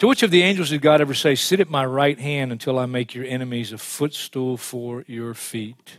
To 0.00 0.06
which 0.06 0.22
of 0.22 0.30
the 0.30 0.42
angels 0.42 0.70
did 0.70 0.82
God 0.82 1.00
ever 1.00 1.14
say, 1.14 1.34
Sit 1.34 1.60
at 1.60 1.70
my 1.70 1.84
right 1.84 2.18
hand 2.18 2.52
until 2.52 2.78
I 2.78 2.86
make 2.86 3.14
your 3.14 3.24
enemies 3.24 3.72
a 3.72 3.78
footstool 3.78 4.56
for 4.56 5.04
your 5.06 5.34
feet? 5.34 5.98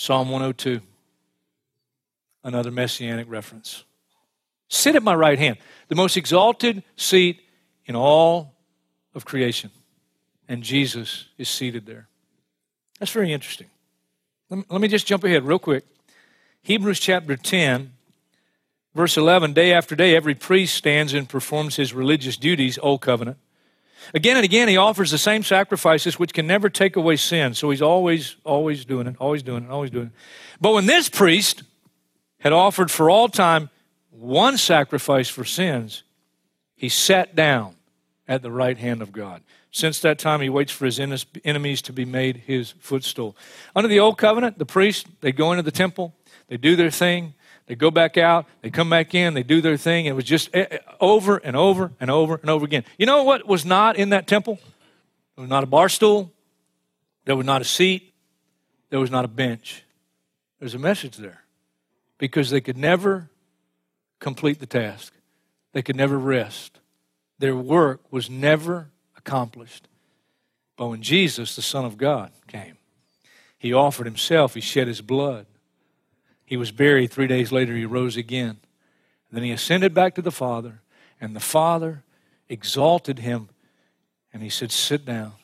Psalm 0.00 0.30
102, 0.30 0.80
another 2.42 2.70
messianic 2.70 3.28
reference. 3.28 3.84
Sit 4.66 4.96
at 4.96 5.02
my 5.02 5.14
right 5.14 5.38
hand, 5.38 5.58
the 5.88 5.94
most 5.94 6.16
exalted 6.16 6.82
seat 6.96 7.42
in 7.84 7.94
all 7.94 8.54
of 9.14 9.26
creation. 9.26 9.70
And 10.48 10.62
Jesus 10.62 11.26
is 11.36 11.50
seated 11.50 11.84
there. 11.84 12.08
That's 12.98 13.12
very 13.12 13.30
interesting. 13.30 13.66
Let 14.48 14.80
me 14.80 14.88
just 14.88 15.06
jump 15.06 15.22
ahead 15.22 15.44
real 15.44 15.58
quick. 15.58 15.84
Hebrews 16.62 16.98
chapter 16.98 17.36
10, 17.36 17.92
verse 18.94 19.18
11 19.18 19.52
Day 19.52 19.70
after 19.70 19.94
day, 19.94 20.16
every 20.16 20.34
priest 20.34 20.76
stands 20.76 21.12
and 21.12 21.28
performs 21.28 21.76
his 21.76 21.92
religious 21.92 22.38
duties, 22.38 22.78
Old 22.80 23.02
Covenant. 23.02 23.36
Again 24.14 24.36
and 24.36 24.44
again, 24.44 24.68
he 24.68 24.76
offers 24.76 25.10
the 25.10 25.18
same 25.18 25.42
sacrifices 25.42 26.18
which 26.18 26.32
can 26.32 26.46
never 26.46 26.68
take 26.68 26.96
away 26.96 27.16
sin. 27.16 27.54
So 27.54 27.70
he's 27.70 27.82
always, 27.82 28.36
always 28.44 28.84
doing 28.84 29.06
it, 29.06 29.16
always 29.18 29.42
doing 29.42 29.64
it, 29.64 29.70
always 29.70 29.90
doing 29.90 30.06
it. 30.06 30.12
But 30.60 30.72
when 30.72 30.86
this 30.86 31.08
priest 31.08 31.62
had 32.38 32.52
offered 32.52 32.90
for 32.90 33.10
all 33.10 33.28
time 33.28 33.70
one 34.10 34.58
sacrifice 34.58 35.28
for 35.28 35.44
sins, 35.44 36.02
he 36.74 36.88
sat 36.88 37.34
down 37.34 37.76
at 38.26 38.42
the 38.42 38.50
right 38.50 38.78
hand 38.78 39.02
of 39.02 39.12
God. 39.12 39.42
Since 39.72 40.00
that 40.00 40.18
time, 40.18 40.40
he 40.40 40.48
waits 40.48 40.72
for 40.72 40.84
his 40.84 40.98
enemies 40.98 41.82
to 41.82 41.92
be 41.92 42.04
made 42.04 42.38
his 42.38 42.72
footstool. 42.80 43.36
Under 43.76 43.88
the 43.88 44.00
old 44.00 44.18
covenant, 44.18 44.58
the 44.58 44.66
priest, 44.66 45.06
they 45.20 45.30
go 45.30 45.52
into 45.52 45.62
the 45.62 45.70
temple, 45.70 46.14
they 46.48 46.56
do 46.56 46.74
their 46.74 46.90
thing, 46.90 47.34
they 47.70 47.76
go 47.76 47.92
back 47.92 48.16
out, 48.16 48.46
they 48.62 48.70
come 48.70 48.90
back 48.90 49.14
in, 49.14 49.34
they 49.34 49.44
do 49.44 49.60
their 49.60 49.76
thing. 49.76 50.06
It 50.06 50.16
was 50.16 50.24
just 50.24 50.50
eh, 50.52 50.66
eh, 50.72 50.78
over 50.98 51.36
and 51.36 51.54
over 51.54 51.92
and 52.00 52.10
over 52.10 52.34
and 52.34 52.50
over 52.50 52.64
again. 52.64 52.82
You 52.98 53.06
know 53.06 53.22
what 53.22 53.46
was 53.46 53.64
not 53.64 53.94
in 53.94 54.08
that 54.08 54.26
temple? 54.26 54.58
There 55.36 55.42
was 55.42 55.48
not 55.48 55.62
a 55.62 55.68
bar 55.68 55.88
stool, 55.88 56.32
there 57.26 57.36
was 57.36 57.46
not 57.46 57.60
a 57.60 57.64
seat, 57.64 58.12
there 58.88 58.98
was 58.98 59.12
not 59.12 59.24
a 59.24 59.28
bench. 59.28 59.84
There's 60.58 60.74
a 60.74 60.80
message 60.80 61.16
there 61.16 61.44
because 62.18 62.50
they 62.50 62.60
could 62.60 62.76
never 62.76 63.30
complete 64.18 64.58
the 64.58 64.66
task, 64.66 65.12
they 65.72 65.80
could 65.80 65.94
never 65.94 66.18
rest. 66.18 66.80
Their 67.38 67.54
work 67.54 68.00
was 68.10 68.28
never 68.28 68.90
accomplished. 69.16 69.86
But 70.76 70.88
when 70.88 71.02
Jesus, 71.02 71.54
the 71.54 71.62
Son 71.62 71.84
of 71.84 71.98
God, 71.98 72.32
came, 72.48 72.78
he 73.58 73.72
offered 73.72 74.06
himself, 74.06 74.54
he 74.54 74.60
shed 74.60 74.88
his 74.88 75.02
blood. 75.02 75.46
He 76.50 76.56
was 76.56 76.72
buried. 76.72 77.12
Three 77.12 77.28
days 77.28 77.52
later, 77.52 77.76
he 77.76 77.84
rose 77.84 78.16
again. 78.16 78.58
Then 79.30 79.44
he 79.44 79.52
ascended 79.52 79.94
back 79.94 80.16
to 80.16 80.22
the 80.22 80.32
Father, 80.32 80.80
and 81.20 81.36
the 81.36 81.38
Father 81.38 82.02
exalted 82.48 83.20
him, 83.20 83.50
and 84.32 84.42
he 84.42 84.48
said, 84.48 84.72
Sit 84.72 85.04
down. 85.04 85.34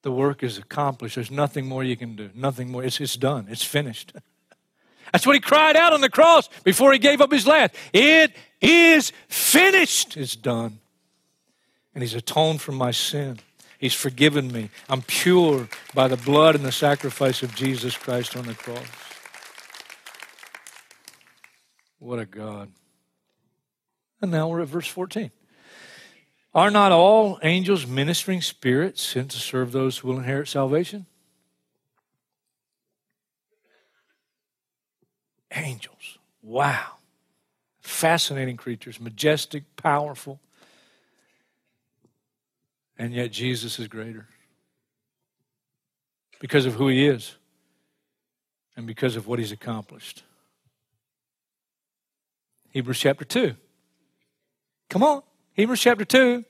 The 0.00 0.10
work 0.10 0.42
is 0.42 0.56
accomplished. 0.56 1.16
There's 1.16 1.30
nothing 1.30 1.66
more 1.66 1.84
you 1.84 1.94
can 1.94 2.16
do. 2.16 2.30
Nothing 2.34 2.70
more. 2.70 2.82
It's, 2.82 2.98
it's 3.02 3.18
done. 3.18 3.48
It's 3.50 3.64
finished. 3.64 4.14
That's 5.12 5.26
what 5.26 5.34
he 5.34 5.40
cried 5.40 5.76
out 5.76 5.92
on 5.92 6.00
the 6.00 6.08
cross 6.08 6.48
before 6.64 6.90
he 6.94 6.98
gave 6.98 7.20
up 7.20 7.30
his 7.30 7.46
last. 7.46 7.74
It 7.92 8.32
is 8.62 9.12
finished. 9.28 10.16
It's 10.16 10.36
done. 10.36 10.78
And 11.94 12.02
he's 12.02 12.14
atoned 12.14 12.62
for 12.62 12.72
my 12.72 12.92
sin. 12.92 13.40
He's 13.78 13.94
forgiven 13.94 14.50
me. 14.50 14.70
I'm 14.88 15.02
pure 15.02 15.68
by 15.92 16.08
the 16.08 16.16
blood 16.16 16.54
and 16.54 16.64
the 16.64 16.72
sacrifice 16.72 17.42
of 17.42 17.54
Jesus 17.54 17.94
Christ 17.94 18.38
on 18.38 18.46
the 18.46 18.54
cross. 18.54 18.86
What 22.06 22.20
a 22.20 22.24
God. 22.24 22.70
And 24.22 24.30
now 24.30 24.46
we're 24.46 24.60
at 24.60 24.68
verse 24.68 24.86
14. 24.86 25.32
Are 26.54 26.70
not 26.70 26.92
all 26.92 27.40
angels 27.42 27.84
ministering 27.84 28.42
spirits 28.42 29.02
sent 29.02 29.32
to 29.32 29.38
serve 29.38 29.72
those 29.72 29.98
who 29.98 30.06
will 30.06 30.18
inherit 30.18 30.46
salvation? 30.46 31.06
Angels. 35.50 36.18
Wow. 36.42 36.98
Fascinating 37.80 38.56
creatures, 38.56 39.00
majestic, 39.00 39.64
powerful. 39.74 40.38
And 42.96 43.12
yet 43.12 43.32
Jesus 43.32 43.80
is 43.80 43.88
greater 43.88 44.28
because 46.38 46.66
of 46.66 46.74
who 46.74 46.86
he 46.86 47.04
is 47.04 47.34
and 48.76 48.86
because 48.86 49.16
of 49.16 49.26
what 49.26 49.40
he's 49.40 49.50
accomplished. 49.50 50.22
Hebrews 52.76 52.98
chapter 52.98 53.24
2. 53.24 53.54
Come 54.90 55.02
on. 55.02 55.22
Hebrews 55.54 55.80
chapter 55.80 56.04
2, 56.04 56.44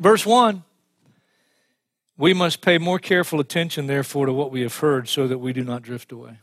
verse 0.00 0.26
1. 0.26 0.64
We 2.16 2.34
must 2.34 2.62
pay 2.62 2.78
more 2.78 2.98
careful 2.98 3.38
attention, 3.38 3.86
therefore, 3.86 4.26
to 4.26 4.32
what 4.32 4.50
we 4.50 4.62
have 4.62 4.76
heard 4.78 5.08
so 5.08 5.28
that 5.28 5.38
we 5.38 5.52
do 5.52 5.62
not 5.62 5.82
drift 5.82 6.10
away. 6.10 6.38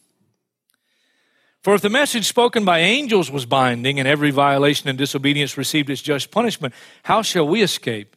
For 1.63 1.75
if 1.75 1.81
the 1.81 1.89
message 1.89 2.27
spoken 2.27 2.63
by 2.63 2.79
angels 2.79 3.29
was 3.29 3.45
binding 3.45 3.99
and 3.99 4.07
every 4.07 4.31
violation 4.31 4.87
and 4.87 4.97
disobedience 4.97 5.57
received 5.57 5.89
its 5.89 6.01
just 6.01 6.31
punishment, 6.31 6.73
how 7.03 7.23
shall 7.23 7.45
we 7.45 7.61
escape 7.61 8.15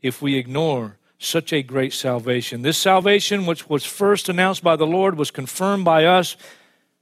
if 0.00 0.22
we 0.22 0.36
ignore 0.36 0.96
such 1.18 1.52
a 1.52 1.62
great 1.62 1.92
salvation? 1.92 2.62
This 2.62 2.78
salvation, 2.78 3.44
which 3.44 3.68
was 3.68 3.84
first 3.84 4.30
announced 4.30 4.64
by 4.64 4.76
the 4.76 4.86
Lord, 4.86 5.18
was 5.18 5.30
confirmed 5.30 5.84
by 5.84 6.06
us 6.06 6.38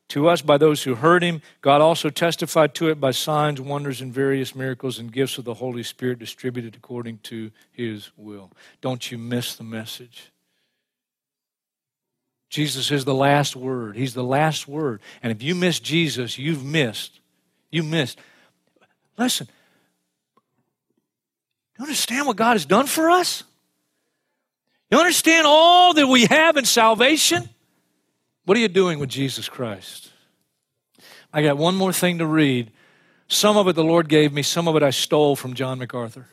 to 0.08 0.28
us 0.28 0.40
by 0.40 0.56
those 0.56 0.84
who 0.84 0.94
heard 0.94 1.22
him. 1.22 1.42
God 1.60 1.80
also 1.80 2.10
testified 2.10 2.74
to 2.76 2.88
it 2.88 3.00
by 3.00 3.10
signs, 3.10 3.60
wonders, 3.60 4.00
and 4.00 4.12
various 4.12 4.54
miracles 4.54 4.98
and 4.98 5.12
gifts 5.12 5.38
of 5.38 5.44
the 5.44 5.54
Holy 5.54 5.82
Spirit 5.82 6.18
distributed 6.18 6.76
according 6.76 7.18
to 7.24 7.50
his 7.72 8.10
will. 8.16 8.52
Don't 8.80 9.10
you 9.10 9.18
miss 9.18 9.56
the 9.56 9.64
message. 9.64 10.30
Jesus 12.48 12.90
is 12.90 13.04
the 13.04 13.14
last 13.14 13.56
word. 13.56 13.96
He's 13.96 14.14
the 14.14 14.24
last 14.24 14.68
word. 14.68 15.00
And 15.22 15.32
if 15.32 15.42
you 15.42 15.54
miss 15.54 15.80
Jesus, 15.80 16.38
you've 16.38 16.64
missed. 16.64 17.20
You 17.70 17.82
missed. 17.82 18.20
Listen, 19.18 19.48
you 21.76 21.84
understand 21.84 22.26
what 22.26 22.36
God 22.36 22.52
has 22.52 22.64
done 22.64 22.86
for 22.86 23.10
us? 23.10 23.42
You 24.90 24.98
understand 24.98 25.46
all 25.46 25.94
that 25.94 26.06
we 26.06 26.26
have 26.26 26.56
in 26.56 26.64
salvation? 26.64 27.48
What 28.46 28.56
are 28.56 28.60
you 28.60 28.68
doing 28.68 29.00
with 29.00 29.10
Jesus 29.10 29.48
Christ? 29.48 30.10
I 31.32 31.42
got 31.42 31.58
one 31.58 31.74
more 31.74 31.92
thing 31.92 32.18
to 32.18 32.26
read. 32.26 32.70
Some 33.26 33.56
of 33.56 33.66
it 33.66 33.74
the 33.74 33.84
Lord 33.84 34.08
gave 34.08 34.32
me, 34.32 34.42
some 34.42 34.68
of 34.68 34.76
it 34.76 34.84
I 34.84 34.90
stole 34.90 35.34
from 35.34 35.54
John 35.54 35.80
MacArthur. 35.80 36.28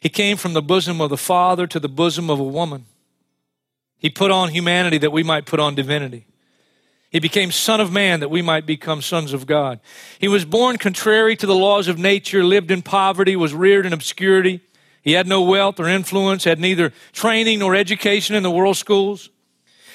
He 0.00 0.10
came 0.10 0.36
from 0.36 0.52
the 0.52 0.60
bosom 0.60 1.00
of 1.00 1.08
the 1.08 1.16
Father 1.16 1.66
to 1.66 1.80
the 1.80 1.88
bosom 1.88 2.28
of 2.28 2.38
a 2.38 2.44
woman. 2.44 2.84
He 3.96 4.10
put 4.10 4.30
on 4.30 4.50
humanity 4.50 4.98
that 4.98 5.10
we 5.10 5.22
might 5.22 5.46
put 5.46 5.58
on 5.58 5.74
divinity. 5.74 6.26
He 7.08 7.18
became 7.18 7.50
Son 7.50 7.80
of 7.80 7.90
Man 7.90 8.20
that 8.20 8.30
we 8.30 8.42
might 8.42 8.66
become 8.66 9.00
sons 9.00 9.32
of 9.32 9.46
God. 9.46 9.80
He 10.18 10.28
was 10.28 10.44
born 10.44 10.76
contrary 10.76 11.34
to 11.36 11.46
the 11.46 11.54
laws 11.54 11.88
of 11.88 11.98
nature, 11.98 12.44
lived 12.44 12.70
in 12.70 12.82
poverty, 12.82 13.36
was 13.36 13.54
reared 13.54 13.86
in 13.86 13.94
obscurity. 13.94 14.60
He 15.02 15.12
had 15.12 15.26
no 15.26 15.40
wealth 15.40 15.80
or 15.80 15.88
influence, 15.88 16.44
had 16.44 16.60
neither 16.60 16.92
training 17.12 17.60
nor 17.60 17.74
education 17.74 18.36
in 18.36 18.42
the 18.42 18.50
world 18.50 18.76
schools. 18.76 19.30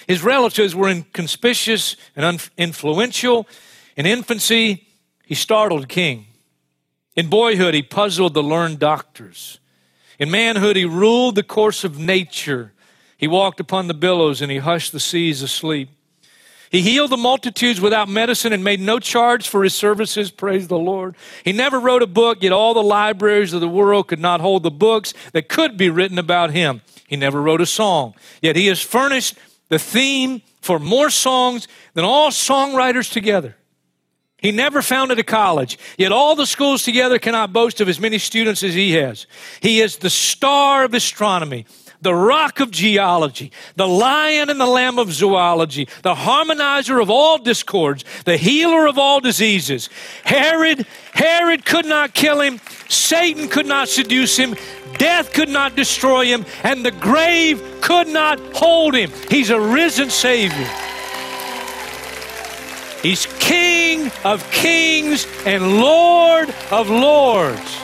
His 0.08 0.24
relatives 0.24 0.74
were 0.74 0.88
inconspicuous 0.88 1.98
and 2.15 2.50
influential. 2.58 3.48
In 3.98 4.06
infancy, 4.06 4.88
he 5.26 5.36
startled 5.36 5.89
king. 5.89 6.28
In 7.15 7.30
boyhood, 7.30 7.74
he 7.74 7.82
puzzled 7.82 8.34
the 8.34 8.43
learned 8.43 8.80
doctors. 8.80 9.60
In 10.17 10.32
manhood, 10.32 10.78
he 10.78 10.86
ruled 10.86 11.36
the 11.36 11.43
course 11.43 11.84
of 11.84 12.00
nature. 12.00 12.74
He 13.17 13.28
walked 13.28 13.60
upon 13.60 13.88
the 13.88 13.93
billows 13.93 14.41
and 14.41 14.52
he 14.52 14.60
hushed 14.60 14.93
the 14.93 15.00
seas 15.00 15.41
asleep. 15.41 15.89
He 16.70 16.82
healed 16.82 17.12
the 17.12 17.17
multitudes 17.17 17.80
without 17.80 18.10
medicine 18.10 18.52
and 18.54 18.63
made 18.63 18.80
no 18.80 19.00
charge 19.00 19.48
for 19.48 19.63
his 19.63 19.74
services. 19.74 20.32
Praise 20.32 20.67
the 20.67 20.78
Lord. 20.78 21.15
He 21.43 21.54
never 21.54 21.80
wrote 21.80 22.04
a 22.04 22.08
book, 22.08 22.43
yet 22.43 22.52
all 22.52 22.74
the 22.74 22.84
libraries 22.84 23.54
of 23.54 23.62
the 23.62 23.70
world 23.70 24.08
could 24.08 24.20
not 24.20 24.41
hold 24.41 24.63
the 24.63 24.72
books 24.72 25.13
that 25.32 25.48
could 25.48 25.78
be 25.78 25.89
written 25.89 26.20
about 26.20 26.52
him. 26.52 26.82
He 27.08 27.15
never 27.15 27.41
wrote 27.41 27.62
a 27.62 27.65
song, 27.65 28.15
yet 28.41 28.58
he 28.58 28.67
has 28.67 28.82
furnished 28.82 29.36
the 29.69 29.80
theme 29.80 30.41
for 30.62 30.80
more 30.80 31.10
songs 31.10 31.67
than 31.93 32.06
all 32.06 32.30
songwriters 32.30 33.12
together. 33.12 33.56
He 34.38 34.51
never 34.51 34.82
founded 34.82 35.17
a 35.17 35.23
college, 35.23 35.80
yet 35.97 36.12
all 36.12 36.36
the 36.36 36.45
schools 36.45 36.84
together 36.84 37.17
cannot 37.17 37.53
boast 37.53 37.82
of 37.82 37.89
as 37.89 37.99
many 37.99 38.19
students 38.19 38.62
as 38.62 38.75
he 38.75 38.91
has. 38.93 39.25
He 39.62 39.82
is 39.82 39.97
the 39.97 40.12
star 40.12 40.84
of 40.84 40.93
astronomy, 40.93 41.65
the 42.01 42.13
rock 42.13 42.60
of 42.60 42.71
geology, 42.71 43.51
the 43.75 43.88
lion 43.88 44.49
and 44.49 44.60
the 44.60 44.65
lamb 44.65 44.99
of 44.99 45.12
zoology, 45.12 45.88
the 46.03 46.15
harmonizer 46.15 47.01
of 47.01 47.10
all 47.10 47.38
discords, 47.38 48.05
the 48.25 48.38
healer 48.38 48.88
of 48.88 48.97
all 48.97 49.19
diseases. 49.19 49.89
Herod, 50.23 50.86
Herod 51.13 51.65
could 51.65 51.86
not 51.86 52.13
kill 52.13 52.41
him, 52.41 52.60
Satan 52.88 53.47
could 53.47 53.65
not 53.65 53.89
seduce 53.89 54.38
him, 54.38 54.55
Death 54.97 55.31
could 55.33 55.49
not 55.49 55.75
destroy 55.75 56.25
him, 56.25 56.45
and 56.63 56.83
the 56.83 56.91
grave 56.91 57.63
could 57.81 58.07
not 58.07 58.39
hold 58.55 58.95
him. 58.95 59.12
He's 59.29 59.51
a 59.51 59.60
risen 59.60 60.10
Savior. 60.10 60.67
He's 63.03 63.27
King 63.39 64.12
of 64.23 64.49
kings 64.51 65.27
and 65.45 65.79
Lord 65.79 66.53
of 66.71 66.89
lords. 66.89 67.77